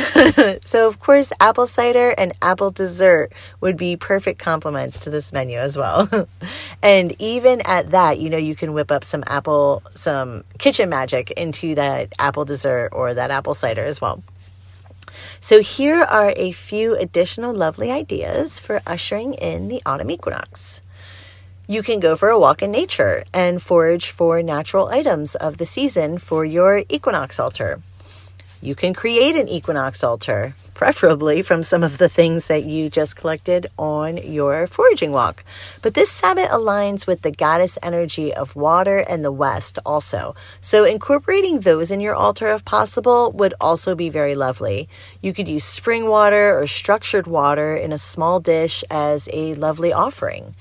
so, 0.61 0.87
of 0.87 0.99
course, 0.99 1.31
apple 1.39 1.67
cider 1.67 2.09
and 2.11 2.33
apple 2.41 2.69
dessert 2.69 3.31
would 3.61 3.77
be 3.77 3.95
perfect 3.95 4.39
complements 4.39 4.99
to 4.99 5.09
this 5.09 5.33
menu 5.33 5.57
as 5.57 5.77
well. 5.77 6.09
and 6.83 7.15
even 7.19 7.61
at 7.61 7.91
that, 7.91 8.19
you 8.19 8.29
know, 8.29 8.37
you 8.37 8.55
can 8.55 8.73
whip 8.73 8.91
up 8.91 9.03
some 9.03 9.23
apple, 9.27 9.81
some 9.95 10.43
kitchen 10.59 10.89
magic 10.89 11.31
into 11.31 11.75
that 11.75 12.13
apple 12.19 12.45
dessert 12.45 12.89
or 12.91 13.13
that 13.13 13.31
apple 13.31 13.53
cider 13.53 13.83
as 13.83 13.99
well. 13.99 14.21
So, 15.39 15.61
here 15.61 16.03
are 16.03 16.33
a 16.35 16.51
few 16.51 16.95
additional 16.95 17.53
lovely 17.53 17.91
ideas 17.91 18.59
for 18.59 18.81
ushering 18.85 19.33
in 19.33 19.67
the 19.67 19.81
autumn 19.85 20.11
equinox. 20.11 20.81
You 21.69 21.83
can 21.83 21.99
go 21.99 22.15
for 22.15 22.29
a 22.29 22.39
walk 22.39 22.61
in 22.61 22.71
nature 22.71 23.25
and 23.33 23.61
forage 23.61 24.11
for 24.11 24.41
natural 24.41 24.87
items 24.87 25.35
of 25.35 25.57
the 25.57 25.65
season 25.65 26.17
for 26.17 26.45
your 26.45 26.83
equinox 26.87 27.41
altar. 27.41 27.81
You 28.61 28.73
can 28.73 28.93
create 28.93 29.35
an 29.35 29.49
equinox 29.49 30.01
altar, 30.01 30.55
preferably 30.73 31.41
from 31.41 31.63
some 31.63 31.83
of 31.83 31.97
the 31.97 32.07
things 32.07 32.47
that 32.47 32.63
you 32.63 32.89
just 32.89 33.17
collected 33.17 33.67
on 33.77 34.15
your 34.15 34.65
foraging 34.65 35.11
walk. 35.11 35.43
But 35.81 35.93
this 35.93 36.09
Sabbath 36.09 36.49
aligns 36.49 37.05
with 37.05 37.21
the 37.21 37.31
goddess 37.31 37.77
energy 37.83 38.33
of 38.33 38.55
water 38.55 38.99
and 38.99 39.25
the 39.25 39.31
west 39.33 39.77
also. 39.85 40.35
So 40.61 40.85
incorporating 40.85 41.59
those 41.59 41.91
in 41.91 41.99
your 41.99 42.15
altar 42.15 42.47
if 42.53 42.63
possible 42.63 43.33
would 43.33 43.53
also 43.59 43.93
be 43.93 44.07
very 44.07 44.35
lovely. 44.35 44.87
You 45.21 45.33
could 45.33 45.49
use 45.49 45.65
spring 45.65 46.07
water 46.07 46.57
or 46.57 46.65
structured 46.65 47.27
water 47.27 47.75
in 47.75 47.91
a 47.91 47.97
small 47.97 48.39
dish 48.39 48.85
as 48.89 49.27
a 49.33 49.53
lovely 49.55 49.91
offering. 49.91 50.55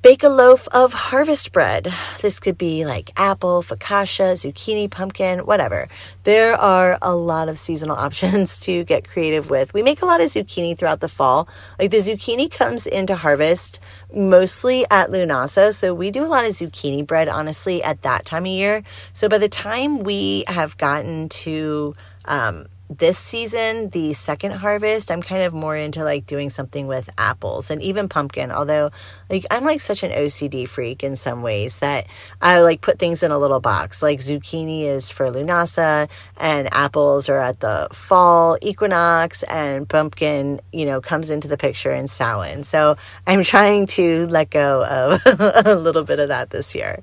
Bake 0.00 0.22
a 0.22 0.28
loaf 0.28 0.68
of 0.68 0.92
harvest 0.92 1.50
bread. 1.50 1.92
This 2.20 2.38
could 2.38 2.56
be 2.56 2.86
like 2.86 3.10
apple, 3.16 3.64
focaccia, 3.64 4.34
zucchini, 4.34 4.88
pumpkin, 4.88 5.40
whatever. 5.40 5.88
There 6.22 6.54
are 6.54 6.98
a 7.02 7.16
lot 7.16 7.48
of 7.48 7.58
seasonal 7.58 7.96
options 8.06 8.60
to 8.60 8.84
get 8.84 9.08
creative 9.08 9.50
with. 9.50 9.74
We 9.74 9.82
make 9.82 10.00
a 10.00 10.06
lot 10.06 10.20
of 10.20 10.28
zucchini 10.28 10.78
throughout 10.78 11.00
the 11.00 11.08
fall. 11.08 11.48
Like 11.80 11.90
the 11.90 11.96
zucchini 11.96 12.48
comes 12.48 12.86
into 12.86 13.16
harvest 13.16 13.80
mostly 14.14 14.86
at 14.88 15.10
Lughnasadh. 15.10 15.74
So 15.74 15.92
we 15.92 16.12
do 16.12 16.24
a 16.24 16.30
lot 16.30 16.44
of 16.44 16.52
zucchini 16.52 17.04
bread, 17.04 17.28
honestly, 17.28 17.82
at 17.82 18.02
that 18.02 18.24
time 18.24 18.44
of 18.44 18.52
year. 18.52 18.84
So 19.14 19.28
by 19.28 19.38
the 19.38 19.48
time 19.48 20.04
we 20.04 20.44
have 20.46 20.78
gotten 20.78 21.28
to, 21.28 21.96
um, 22.24 22.66
this 22.90 23.18
season, 23.18 23.90
the 23.90 24.12
second 24.14 24.52
harvest, 24.52 25.10
I'm 25.10 25.22
kind 25.22 25.42
of 25.42 25.52
more 25.52 25.76
into 25.76 26.04
like 26.04 26.26
doing 26.26 26.48
something 26.48 26.86
with 26.86 27.10
apples 27.18 27.70
and 27.70 27.82
even 27.82 28.08
pumpkin. 28.08 28.50
Although, 28.50 28.90
like, 29.28 29.44
I'm 29.50 29.64
like 29.64 29.80
such 29.80 30.02
an 30.02 30.10
OCD 30.10 30.66
freak 30.66 31.04
in 31.04 31.14
some 31.14 31.42
ways 31.42 31.78
that 31.78 32.06
I 32.40 32.60
like 32.60 32.80
put 32.80 32.98
things 32.98 33.22
in 33.22 33.30
a 33.30 33.38
little 33.38 33.60
box. 33.60 34.02
Like, 34.02 34.20
zucchini 34.20 34.84
is 34.84 35.10
for 35.10 35.26
Lughnasadh, 35.30 36.08
and 36.38 36.68
apples 36.72 37.28
are 37.28 37.38
at 37.38 37.60
the 37.60 37.88
fall 37.92 38.56
equinox, 38.62 39.42
and 39.44 39.88
pumpkin, 39.88 40.60
you 40.72 40.86
know, 40.86 41.00
comes 41.00 41.30
into 41.30 41.48
the 41.48 41.58
picture 41.58 41.92
in 41.92 42.08
Samhain. 42.08 42.64
So 42.64 42.96
I'm 43.26 43.42
trying 43.42 43.86
to 43.88 44.26
let 44.28 44.50
go 44.50 44.84
of 44.84 45.22
a 45.66 45.74
little 45.74 46.04
bit 46.04 46.20
of 46.20 46.28
that 46.28 46.50
this 46.50 46.74
year. 46.74 47.02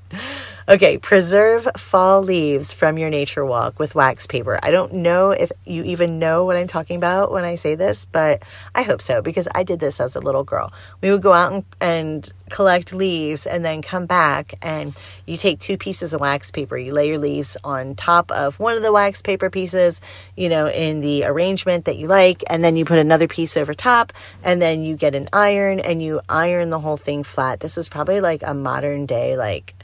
Okay, 0.67 0.97
preserve 0.97 1.67
fall 1.77 2.23
leaves 2.23 2.73
from 2.73 2.97
your 2.97 3.11
nature 3.11 3.45
walk 3.45 3.77
with 3.77 3.93
wax 3.93 4.25
paper. 4.25 4.59
I 4.63 4.71
don't 4.71 4.93
know 4.93 5.29
if 5.29 5.51
you 5.63 5.83
even 5.83 6.17
know 6.17 6.43
what 6.43 6.57
I'm 6.57 6.65
talking 6.65 6.97
about 6.97 7.31
when 7.31 7.43
I 7.43 7.53
say 7.53 7.75
this, 7.75 8.05
but 8.05 8.41
I 8.73 8.81
hope 8.81 8.99
so 8.99 9.21
because 9.21 9.47
I 9.53 9.61
did 9.61 9.79
this 9.79 9.99
as 9.99 10.15
a 10.15 10.19
little 10.19 10.43
girl. 10.43 10.73
We 11.01 11.11
would 11.11 11.21
go 11.21 11.33
out 11.33 11.53
and, 11.53 11.65
and 11.79 12.33
collect 12.49 12.93
leaves 12.93 13.45
and 13.45 13.63
then 13.63 13.83
come 13.83 14.07
back 14.07 14.55
and 14.63 14.99
you 15.27 15.37
take 15.37 15.59
two 15.59 15.77
pieces 15.77 16.15
of 16.15 16.21
wax 16.21 16.49
paper. 16.49 16.79
You 16.79 16.93
lay 16.93 17.09
your 17.09 17.19
leaves 17.19 17.57
on 17.63 17.93
top 17.93 18.31
of 18.31 18.59
one 18.59 18.75
of 18.75 18.81
the 18.81 18.91
wax 18.91 19.21
paper 19.21 19.51
pieces, 19.51 20.01
you 20.35 20.49
know, 20.49 20.67
in 20.67 20.99
the 20.99 21.25
arrangement 21.25 21.85
that 21.85 21.97
you 21.97 22.07
like, 22.07 22.43
and 22.49 22.63
then 22.63 22.75
you 22.75 22.85
put 22.85 22.97
another 22.97 23.27
piece 23.27 23.55
over 23.55 23.75
top 23.75 24.13
and 24.43 24.59
then 24.59 24.83
you 24.83 24.95
get 24.95 25.13
an 25.13 25.29
iron 25.31 25.79
and 25.79 26.01
you 26.01 26.21
iron 26.27 26.71
the 26.71 26.79
whole 26.79 26.97
thing 26.97 27.23
flat. 27.23 27.59
This 27.59 27.77
is 27.77 27.87
probably 27.87 28.19
like 28.19 28.41
a 28.43 28.55
modern 28.55 29.05
day 29.05 29.37
like 29.37 29.75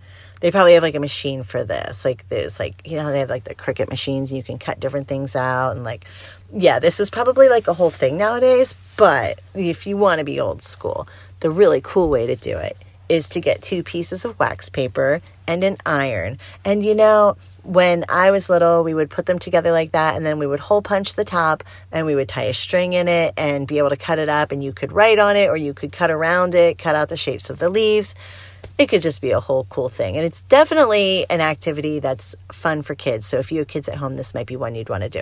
they 0.42 0.52
probably 0.52 0.74
have 0.74 0.84
like 0.84 0.96
a 0.96 1.00
machine 1.00 1.44
for 1.44 1.64
this. 1.64 2.04
Like 2.04 2.28
there's 2.28 2.60
like 2.60 2.82
you 2.86 2.98
know 2.98 3.10
they 3.12 3.20
have 3.20 3.30
like 3.30 3.46
the 3.46 3.56
Cricut 3.56 3.90
machines 3.90 4.32
and 4.32 4.38
you 4.38 4.44
can 4.44 4.60
cut 4.60 4.80
different 4.80 5.08
things 5.08 5.36
out 5.36 5.72
and 5.72 5.84
like 5.84 6.06
yeah, 6.52 6.80
this 6.80 7.00
is 7.00 7.10
probably 7.10 7.48
like 7.48 7.68
a 7.68 7.74
whole 7.74 7.90
thing 7.90 8.18
nowadays, 8.18 8.76
but 8.98 9.40
if 9.56 9.88
you 9.88 9.96
want 9.96 10.20
to 10.20 10.26
be 10.26 10.40
old 10.40 10.62
school, 10.62 11.08
the 11.40 11.50
really 11.50 11.80
cool 11.82 12.10
way 12.10 12.26
to 12.26 12.36
do 12.36 12.58
it 12.58 12.78
is 13.08 13.30
to 13.30 13.40
get 13.40 13.62
two 13.62 13.84
pieces 13.84 14.26
of 14.26 14.38
wax 14.40 14.70
paper 14.70 15.22
and 15.48 15.64
an 15.64 15.78
iron. 15.86 16.38
And 16.66 16.84
you 16.84 16.96
know, 16.96 17.38
when 17.64 18.06
I 18.10 18.32
was 18.32 18.50
little, 18.50 18.84
we 18.84 18.94
would 18.94 19.10
put 19.10 19.28
them 19.28 19.38
together 19.38 19.72
like 19.72 19.92
that, 19.92 20.16
and 20.16 20.26
then 20.26 20.40
we 20.40 20.48
would 20.48 20.60
hole 20.60 20.82
punch 20.82 21.16
the 21.16 21.26
top 21.26 21.64
and 21.92 22.06
we 22.06 22.16
would 22.16 22.28
tie 22.28 22.44
a 22.44 22.54
string 22.54 22.94
in 22.94 23.08
it 23.08 23.34
and 23.38 23.68
be 23.68 23.78
able 23.78 23.90
to 23.90 23.98
cut 23.98 24.18
it 24.18 24.30
up. 24.30 24.52
And 24.52 24.64
you 24.64 24.74
could 24.74 24.92
write 24.92 25.20
on 25.20 25.36
it 25.36 25.48
or 25.48 25.58
you 25.58 25.74
could 25.74 25.92
cut 25.92 26.10
around 26.10 26.56
it, 26.56 26.78
cut 26.78 26.96
out 26.96 27.10
the 27.10 27.18
shapes 27.18 27.50
of 27.50 27.60
the 27.60 27.70
leaves 27.70 28.16
it 28.78 28.88
could 28.88 29.02
just 29.02 29.22
be 29.22 29.32
a 29.32 29.40
whole 29.40 29.66
cool 29.66 29.90
thing. 29.90 30.18
And 30.18 30.26
it's 30.26 30.42
definitely 30.44 31.26
an 31.30 31.42
activity 31.42 32.00
that's 32.00 32.36
fun 32.52 32.82
for 32.82 32.96
kids. 32.96 33.26
So 33.28 33.38
if 33.38 33.52
you 33.52 33.60
have 33.60 33.68
kids 33.68 33.88
at 33.88 33.96
home, 33.96 34.16
this 34.16 34.34
might 34.34 34.48
be 34.48 34.56
one 34.56 34.76
you'd 34.76 34.90
want 34.90 35.04
to 35.04 35.10
do. 35.10 35.22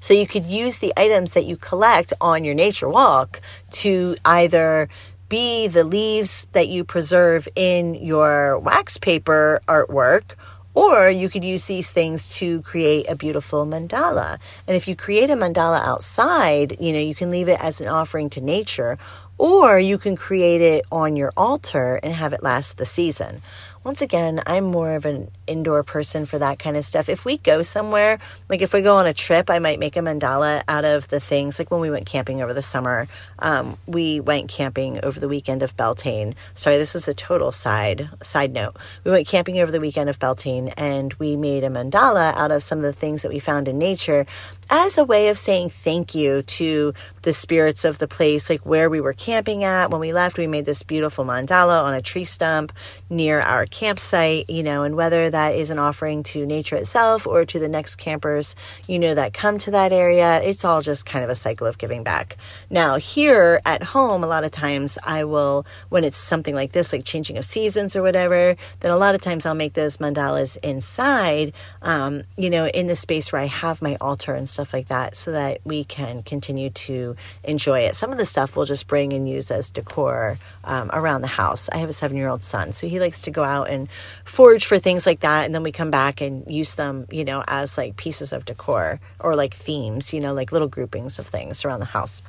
So 0.00 0.14
you 0.14 0.26
could 0.26 0.46
use 0.46 0.78
the 0.78 0.92
items 0.96 1.34
that 1.34 1.44
you 1.44 1.56
collect 1.56 2.12
on 2.20 2.44
your 2.44 2.54
nature 2.54 2.88
walk 2.88 3.40
to 3.72 4.16
either 4.24 4.88
be 5.28 5.68
the 5.68 5.84
leaves 5.84 6.48
that 6.52 6.68
you 6.68 6.84
preserve 6.84 7.48
in 7.54 7.94
your 7.94 8.58
wax 8.58 8.98
paper 8.98 9.60
artwork 9.68 10.32
or 10.74 11.10
you 11.10 11.28
could 11.28 11.44
use 11.44 11.66
these 11.66 11.90
things 11.90 12.36
to 12.36 12.62
create 12.62 13.08
a 13.08 13.16
beautiful 13.16 13.66
mandala. 13.66 14.38
And 14.66 14.76
if 14.76 14.86
you 14.86 14.94
create 14.94 15.28
a 15.28 15.34
mandala 15.34 15.84
outside, 15.84 16.76
you 16.80 16.92
know, 16.92 16.98
you 16.98 17.14
can 17.14 17.30
leave 17.30 17.48
it 17.48 17.58
as 17.60 17.80
an 17.80 17.88
offering 17.88 18.30
to 18.30 18.40
nature, 18.40 18.96
or 19.40 19.78
you 19.78 19.96
can 19.96 20.16
create 20.16 20.60
it 20.60 20.84
on 20.92 21.16
your 21.16 21.32
altar 21.34 21.98
and 22.02 22.12
have 22.12 22.34
it 22.34 22.42
last 22.42 22.76
the 22.76 22.84
season. 22.84 23.40
Once 23.82 24.02
again, 24.02 24.42
I'm 24.46 24.64
more 24.64 24.94
of 24.94 25.06
an 25.06 25.30
indoor 25.50 25.82
person 25.82 26.24
for 26.26 26.38
that 26.38 26.58
kind 26.58 26.76
of 26.76 26.84
stuff. 26.84 27.08
If 27.08 27.24
we 27.24 27.38
go 27.38 27.62
somewhere, 27.62 28.18
like 28.48 28.62
if 28.62 28.72
we 28.72 28.80
go 28.80 28.96
on 28.96 29.06
a 29.06 29.12
trip, 29.12 29.50
I 29.50 29.58
might 29.58 29.78
make 29.78 29.96
a 29.96 30.00
mandala 30.00 30.62
out 30.68 30.84
of 30.84 31.08
the 31.08 31.20
things. 31.20 31.58
Like 31.58 31.70
when 31.70 31.80
we 31.80 31.90
went 31.90 32.06
camping 32.06 32.40
over 32.40 32.54
the 32.54 32.62
summer, 32.62 33.08
um, 33.40 33.76
we 33.86 34.20
went 34.20 34.48
camping 34.48 35.04
over 35.04 35.18
the 35.18 35.28
weekend 35.28 35.62
of 35.62 35.76
Beltane. 35.76 36.34
Sorry, 36.54 36.76
this 36.76 36.94
is 36.94 37.08
a 37.08 37.14
total 37.14 37.50
side 37.52 38.08
side 38.22 38.52
note. 38.52 38.76
We 39.04 39.10
went 39.10 39.26
camping 39.26 39.58
over 39.58 39.72
the 39.72 39.80
weekend 39.80 40.08
of 40.08 40.18
Beltane, 40.18 40.68
and 40.76 41.12
we 41.14 41.36
made 41.36 41.64
a 41.64 41.68
mandala 41.68 42.34
out 42.36 42.52
of 42.52 42.62
some 42.62 42.78
of 42.78 42.84
the 42.84 42.92
things 42.92 43.22
that 43.22 43.32
we 43.32 43.40
found 43.40 43.66
in 43.66 43.78
nature 43.78 44.26
as 44.70 44.96
a 44.96 45.04
way 45.04 45.28
of 45.28 45.36
saying 45.36 45.68
thank 45.68 46.14
you 46.14 46.42
to 46.42 46.94
the 47.22 47.32
spirits 47.32 47.84
of 47.84 47.98
the 47.98 48.06
place, 48.06 48.48
like 48.48 48.64
where 48.64 48.88
we 48.88 49.00
were 49.00 49.12
camping 49.12 49.64
at. 49.64 49.90
When 49.90 50.00
we 50.00 50.12
left, 50.12 50.38
we 50.38 50.46
made 50.46 50.64
this 50.64 50.84
beautiful 50.84 51.24
mandala 51.24 51.82
on 51.82 51.92
a 51.92 52.00
tree 52.00 52.24
stump 52.24 52.72
near 53.10 53.40
our 53.40 53.66
campsite, 53.66 54.48
you 54.48 54.62
know, 54.62 54.84
and 54.84 54.94
whether 54.94 55.28
that 55.28 55.39
is 55.48 55.70
an 55.70 55.78
offering 55.78 56.22
to 56.24 56.46
nature 56.46 56.76
itself 56.76 57.26
or 57.26 57.44
to 57.44 57.58
the 57.58 57.68
next 57.68 57.96
campers, 57.96 58.56
you 58.86 58.98
know, 58.98 59.14
that 59.14 59.32
come 59.32 59.58
to 59.58 59.70
that 59.72 59.92
area, 59.92 60.40
it's 60.42 60.64
all 60.64 60.82
just 60.82 61.06
kind 61.06 61.24
of 61.24 61.30
a 61.30 61.34
cycle 61.34 61.66
of 61.66 61.78
giving 61.78 62.02
back. 62.02 62.36
Now, 62.68 62.96
here 62.96 63.60
at 63.64 63.82
home, 63.82 64.22
a 64.22 64.26
lot 64.26 64.44
of 64.44 64.50
times 64.50 64.98
I 65.04 65.24
will, 65.24 65.66
when 65.88 66.04
it's 66.04 66.16
something 66.16 66.54
like 66.54 66.72
this, 66.72 66.92
like 66.92 67.04
changing 67.04 67.38
of 67.38 67.44
seasons 67.44 67.96
or 67.96 68.02
whatever, 68.02 68.56
then 68.80 68.90
a 68.90 68.96
lot 68.96 69.14
of 69.14 69.20
times 69.20 69.46
I'll 69.46 69.54
make 69.54 69.74
those 69.74 69.98
mandalas 69.98 70.56
inside, 70.62 71.52
um, 71.82 72.22
you 72.36 72.50
know, 72.50 72.66
in 72.66 72.86
the 72.86 72.96
space 72.96 73.32
where 73.32 73.42
I 73.42 73.46
have 73.46 73.82
my 73.82 73.96
altar 74.00 74.34
and 74.34 74.48
stuff 74.48 74.72
like 74.72 74.88
that 74.88 75.16
so 75.16 75.32
that 75.32 75.60
we 75.64 75.84
can 75.84 76.22
continue 76.22 76.70
to 76.70 77.16
enjoy 77.44 77.80
it. 77.80 77.96
Some 77.96 78.12
of 78.12 78.18
the 78.18 78.26
stuff 78.26 78.56
we'll 78.56 78.66
just 78.66 78.86
bring 78.86 79.12
and 79.12 79.28
use 79.28 79.50
as 79.50 79.70
decor 79.70 80.38
um, 80.64 80.90
around 80.92 81.22
the 81.22 81.28
house. 81.28 81.68
I 81.72 81.78
have 81.78 81.88
a 81.88 81.92
seven 81.92 82.16
year 82.16 82.28
old 82.28 82.42
son, 82.42 82.72
so 82.72 82.86
he 82.86 83.00
likes 83.00 83.22
to 83.22 83.30
go 83.30 83.44
out 83.44 83.70
and 83.70 83.88
forage 84.24 84.66
for 84.66 84.78
things 84.78 85.06
like 85.06 85.20
that. 85.20 85.29
And 85.38 85.54
then 85.54 85.62
we 85.62 85.72
come 85.72 85.90
back 85.90 86.20
and 86.20 86.50
use 86.50 86.74
them, 86.74 87.06
you 87.10 87.24
know, 87.24 87.42
as 87.46 87.78
like 87.78 87.96
pieces 87.96 88.32
of 88.32 88.44
decor 88.44 89.00
or 89.18 89.36
like 89.36 89.54
themes, 89.54 90.12
you 90.12 90.20
know, 90.20 90.34
like 90.34 90.52
little 90.52 90.68
groupings 90.68 91.18
of 91.18 91.26
things 91.26 91.64
around 91.64 91.80
the 91.80 91.86
house. 91.86 92.22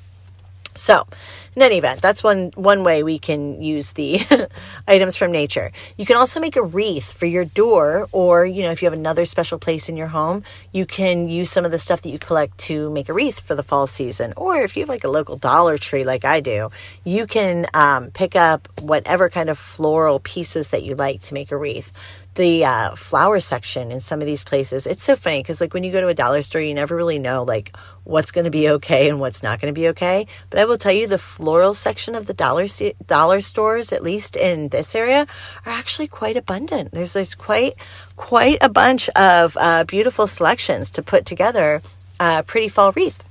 So, 0.73 1.05
in 1.53 1.61
any 1.61 1.77
event, 1.79 2.01
that's 2.01 2.23
one 2.23 2.51
one 2.55 2.85
way 2.85 3.03
we 3.03 3.19
can 3.19 3.61
use 3.61 3.91
the 3.91 4.21
items 4.87 5.17
from 5.17 5.31
nature. 5.31 5.71
You 5.97 6.05
can 6.05 6.15
also 6.15 6.39
make 6.39 6.55
a 6.55 6.63
wreath 6.63 7.11
for 7.11 7.25
your 7.25 7.43
door, 7.43 8.07
or 8.13 8.45
you 8.45 8.63
know, 8.63 8.71
if 8.71 8.81
you 8.81 8.85
have 8.85 8.97
another 8.97 9.25
special 9.25 9.59
place 9.59 9.89
in 9.89 9.97
your 9.97 10.07
home, 10.07 10.43
you 10.71 10.85
can 10.85 11.27
use 11.27 11.51
some 11.51 11.65
of 11.65 11.71
the 11.71 11.77
stuff 11.77 12.03
that 12.03 12.09
you 12.09 12.17
collect 12.17 12.57
to 12.69 12.89
make 12.91 13.09
a 13.09 13.13
wreath 13.13 13.41
for 13.41 13.53
the 13.53 13.63
fall 13.63 13.85
season. 13.85 14.33
Or 14.37 14.61
if 14.61 14.77
you 14.77 14.83
have 14.83 14.89
like 14.89 15.03
a 15.03 15.09
local 15.09 15.35
Dollar 15.35 15.77
Tree, 15.77 16.05
like 16.05 16.23
I 16.23 16.39
do, 16.39 16.69
you 17.03 17.27
can 17.27 17.67
um, 17.73 18.11
pick 18.11 18.37
up 18.37 18.69
whatever 18.79 19.29
kind 19.29 19.49
of 19.49 19.57
floral 19.57 20.21
pieces 20.21 20.69
that 20.69 20.83
you 20.83 20.95
like 20.95 21.21
to 21.23 21.33
make 21.33 21.51
a 21.51 21.57
wreath 21.57 21.91
the 22.35 22.63
uh, 22.63 22.95
flower 22.95 23.39
section 23.39 23.91
in 23.91 23.99
some 23.99 24.21
of 24.21 24.25
these 24.25 24.43
places. 24.43 24.87
It's 24.87 25.03
so 25.03 25.15
funny 25.15 25.39
because 25.39 25.59
like 25.59 25.73
when 25.73 25.83
you 25.83 25.91
go 25.91 26.01
to 26.01 26.07
a 26.07 26.13
dollar 26.13 26.41
store, 26.41 26.61
you 26.61 26.73
never 26.73 26.95
really 26.95 27.19
know 27.19 27.43
like 27.43 27.75
what's 28.03 28.31
going 28.31 28.45
to 28.45 28.51
be 28.51 28.69
okay 28.69 29.09
and 29.09 29.19
what's 29.19 29.43
not 29.43 29.59
going 29.59 29.73
to 29.73 29.79
be 29.79 29.89
okay. 29.89 30.27
But 30.49 30.59
I 30.59 30.65
will 30.65 30.77
tell 30.77 30.93
you, 30.93 31.07
the 31.07 31.17
floral 31.17 31.73
section 31.73 32.15
of 32.15 32.27
the 32.27 32.33
dollar 32.33 32.67
dollar 33.05 33.41
stores, 33.41 33.91
at 33.91 34.03
least 34.03 34.35
in 34.35 34.69
this 34.69 34.95
area, 34.95 35.27
are 35.65 35.71
actually 35.71 36.07
quite 36.07 36.37
abundant. 36.37 36.91
There's 36.91 37.13
there's 37.13 37.35
quite 37.35 37.75
quite 38.15 38.59
a 38.61 38.69
bunch 38.69 39.09
of 39.09 39.57
uh, 39.59 39.83
beautiful 39.83 40.27
selections 40.27 40.89
to 40.91 41.03
put 41.03 41.25
together 41.25 41.81
a 42.19 42.43
pretty 42.43 42.69
fall 42.69 42.93
wreath. 42.93 43.23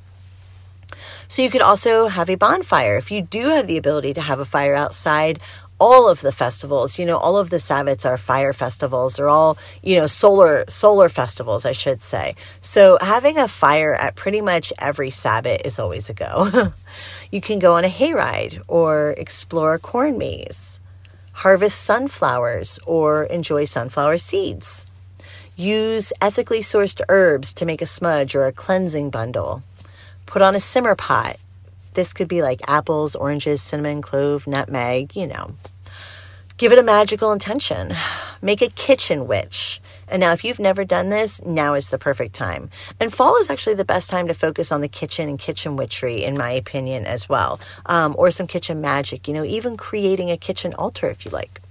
So 1.28 1.42
you 1.42 1.50
could 1.50 1.62
also 1.62 2.08
have 2.08 2.28
a 2.28 2.34
bonfire 2.34 2.96
if 2.96 3.12
you 3.12 3.22
do 3.22 3.50
have 3.50 3.68
the 3.68 3.76
ability 3.76 4.14
to 4.14 4.20
have 4.20 4.40
a 4.40 4.44
fire 4.44 4.74
outside 4.74 5.40
all 5.80 6.08
of 6.08 6.20
the 6.20 6.30
festivals, 6.30 6.98
you 6.98 7.06
know, 7.06 7.16
all 7.16 7.38
of 7.38 7.50
the 7.50 7.56
Sabbats 7.56 8.04
are 8.04 8.18
fire 8.18 8.52
festivals. 8.52 9.16
They're 9.16 9.30
all, 9.30 9.56
you 9.82 9.98
know, 9.98 10.06
solar 10.06 10.64
solar 10.68 11.08
festivals, 11.08 11.64
I 11.64 11.72
should 11.72 12.02
say. 12.02 12.36
So 12.60 12.98
having 13.00 13.38
a 13.38 13.48
fire 13.48 13.94
at 13.94 14.14
pretty 14.14 14.42
much 14.42 14.72
every 14.78 15.10
Sabbat 15.10 15.64
is 15.64 15.78
always 15.78 16.10
a 16.10 16.14
go. 16.14 16.72
you 17.32 17.40
can 17.40 17.58
go 17.58 17.74
on 17.74 17.84
a 17.84 17.88
hayride 17.88 18.62
or 18.68 19.12
explore 19.16 19.78
corn 19.78 20.18
maze, 20.18 20.80
harvest 21.32 21.80
sunflowers 21.80 22.78
or 22.86 23.24
enjoy 23.24 23.64
sunflower 23.64 24.18
seeds. 24.18 24.86
Use 25.56 26.12
ethically 26.20 26.60
sourced 26.60 27.00
herbs 27.08 27.52
to 27.54 27.66
make 27.66 27.82
a 27.82 27.86
smudge 27.86 28.34
or 28.34 28.46
a 28.46 28.52
cleansing 28.52 29.10
bundle. 29.10 29.62
Put 30.26 30.42
on 30.42 30.54
a 30.54 30.60
simmer 30.60 30.94
pot 30.94 31.38
this 31.94 32.12
could 32.12 32.28
be 32.28 32.42
like 32.42 32.60
apples, 32.68 33.14
oranges, 33.14 33.62
cinnamon, 33.62 34.02
clove, 34.02 34.46
nutmeg, 34.46 35.16
you 35.16 35.26
know. 35.26 35.54
Give 36.60 36.72
it 36.72 36.78
a 36.78 36.82
magical 36.82 37.32
intention. 37.32 37.94
Make 38.42 38.60
a 38.60 38.68
kitchen 38.68 39.26
witch. 39.26 39.80
And 40.08 40.20
now, 40.20 40.32
if 40.32 40.44
you've 40.44 40.58
never 40.58 40.84
done 40.84 41.08
this, 41.08 41.42
now 41.42 41.72
is 41.72 41.88
the 41.88 41.96
perfect 41.96 42.34
time. 42.34 42.68
And 43.00 43.10
fall 43.10 43.38
is 43.38 43.48
actually 43.48 43.76
the 43.76 43.84
best 43.84 44.10
time 44.10 44.28
to 44.28 44.34
focus 44.34 44.70
on 44.70 44.82
the 44.82 44.88
kitchen 44.88 45.28
and 45.28 45.38
kitchen 45.38 45.76
witchery, 45.76 46.22
in 46.22 46.36
my 46.36 46.50
opinion, 46.50 47.06
as 47.06 47.30
well. 47.30 47.60
Um, 47.86 48.14
or 48.18 48.30
some 48.30 48.46
kitchen 48.46 48.82
magic, 48.82 49.26
you 49.26 49.32
know, 49.32 49.44
even 49.44 49.78
creating 49.78 50.30
a 50.30 50.36
kitchen 50.36 50.74
altar 50.74 51.08
if 51.08 51.24
you 51.24 51.30
like. 51.30 51.62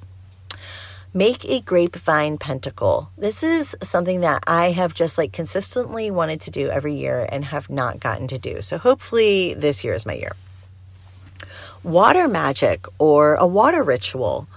Make 1.13 1.43
a 1.45 1.59
grapevine 1.59 2.37
pentacle. 2.37 3.09
This 3.17 3.41
is 3.41 3.75
something 3.81 4.21
that 4.21 4.43
I 4.45 4.71
have 4.71 4.93
just 4.93 5.17
like 5.17 5.33
consistently 5.33 6.11
wanted 6.11 6.39
to 6.41 6.51
do 6.51 6.69
every 6.69 6.93
year 6.93 7.27
and 7.31 7.45
have 7.45 7.67
not 7.67 7.99
gotten 7.99 8.27
to 8.27 8.37
do. 8.37 8.61
So 8.61 8.77
hopefully 8.77 9.55
this 9.55 9.83
year 9.83 9.95
is 9.95 10.05
my 10.05 10.13
year. 10.13 10.33
Water 11.81 12.27
magic 12.27 12.85
or 12.99 13.35
a 13.35 13.47
water 13.47 13.81
ritual. 13.81 14.47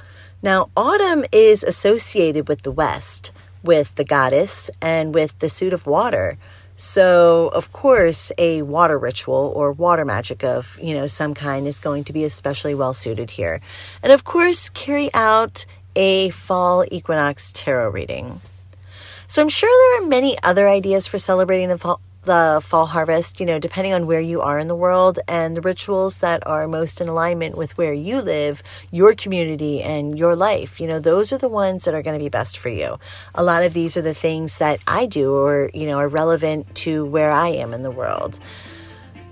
Now, 0.42 0.68
autumn 0.76 1.24
is 1.32 1.62
associated 1.62 2.48
with 2.48 2.62
the 2.62 2.72
West, 2.72 3.32
with 3.62 3.94
the 3.94 4.04
goddess, 4.04 4.70
and 4.82 5.14
with 5.14 5.38
the 5.38 5.48
suit 5.48 5.72
of 5.72 5.86
water. 5.86 6.36
So, 6.76 7.48
of 7.54 7.72
course, 7.72 8.32
a 8.38 8.62
water 8.62 8.98
ritual 8.98 9.52
or 9.54 9.72
water 9.72 10.04
magic 10.04 10.42
of, 10.42 10.78
you 10.82 10.94
know, 10.94 11.06
some 11.06 11.32
kind 11.32 11.66
is 11.66 11.78
going 11.78 12.04
to 12.04 12.12
be 12.12 12.24
especially 12.24 12.74
well 12.74 12.92
suited 12.92 13.30
here. 13.30 13.60
And 14.02 14.12
of 14.12 14.24
course, 14.24 14.68
carry 14.68 15.08
out 15.14 15.64
a 15.96 16.30
fall 16.30 16.84
equinox 16.90 17.52
tarot 17.52 17.90
reading. 17.90 18.40
So 19.26 19.40
I'm 19.40 19.48
sure 19.48 19.70
there 19.70 20.02
are 20.02 20.08
many 20.08 20.36
other 20.42 20.68
ideas 20.68 21.06
for 21.06 21.18
celebrating 21.18 21.68
the 21.68 21.78
fall, 21.78 22.00
the 22.24 22.60
fall 22.62 22.86
harvest, 22.86 23.40
you 23.40 23.46
know, 23.46 23.58
depending 23.58 23.92
on 23.92 24.06
where 24.06 24.20
you 24.20 24.40
are 24.40 24.58
in 24.58 24.68
the 24.68 24.76
world 24.76 25.18
and 25.26 25.56
the 25.56 25.60
rituals 25.60 26.18
that 26.18 26.46
are 26.46 26.68
most 26.68 27.00
in 27.00 27.08
alignment 27.08 27.56
with 27.56 27.76
where 27.76 27.92
you 27.92 28.20
live, 28.20 28.62
your 28.90 29.14
community, 29.14 29.82
and 29.82 30.18
your 30.18 30.36
life. 30.36 30.80
You 30.80 30.86
know, 30.86 31.00
those 31.00 31.32
are 31.32 31.38
the 31.38 31.48
ones 31.48 31.84
that 31.84 31.94
are 31.94 32.02
going 32.02 32.18
to 32.18 32.22
be 32.22 32.28
best 32.28 32.58
for 32.58 32.68
you. 32.68 32.98
A 33.34 33.42
lot 33.42 33.64
of 33.64 33.72
these 33.72 33.96
are 33.96 34.02
the 34.02 34.14
things 34.14 34.58
that 34.58 34.80
I 34.86 35.06
do 35.06 35.34
or, 35.34 35.70
you 35.74 35.86
know, 35.86 35.98
are 35.98 36.08
relevant 36.08 36.74
to 36.76 37.04
where 37.06 37.32
I 37.32 37.48
am 37.48 37.72
in 37.72 37.82
the 37.82 37.90
world. 37.90 38.38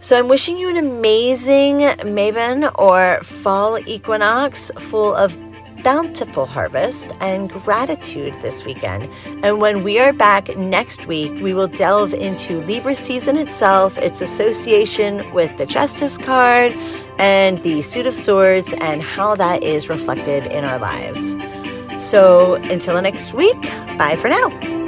So 0.01 0.19
I'm 0.19 0.29
wishing 0.29 0.57
you 0.57 0.71
an 0.71 0.79
amazing 0.79 1.81
Mabon 1.81 2.73
or 2.79 3.23
fall 3.23 3.79
equinox 3.87 4.71
full 4.79 5.15
of 5.15 5.37
bountiful 5.83 6.47
harvest 6.47 7.13
and 7.21 7.51
gratitude 7.51 8.35
this 8.43 8.65
weekend. 8.65 9.09
And 9.45 9.61
when 9.61 9.85
we 9.85 9.99
are 10.01 10.13
back 10.13 10.57
next 10.57 11.07
week, 11.07 11.33
we 11.43 11.55
will 11.55 11.69
delve 11.69 12.15
into 12.15 12.59
Libra 12.59 12.95
season 12.95 13.37
itself, 13.37 13.99
its 13.99 14.21
association 14.21 15.31
with 15.33 15.57
the 15.59 15.67
Justice 15.67 16.19
card 16.19 16.73
and 17.19 17.59
the 17.59 17.83
Suit 17.83 18.07
of 18.07 18.15
Swords, 18.15 18.73
and 18.81 19.03
how 19.03 19.35
that 19.35 19.63
is 19.63 19.89
reflected 19.89 20.47
in 20.47 20.65
our 20.65 20.79
lives. 20.79 21.37
So 22.03 22.55
until 22.55 23.01
next 23.03 23.35
week, 23.35 23.61
bye 23.99 24.17
for 24.17 24.29
now. 24.29 24.80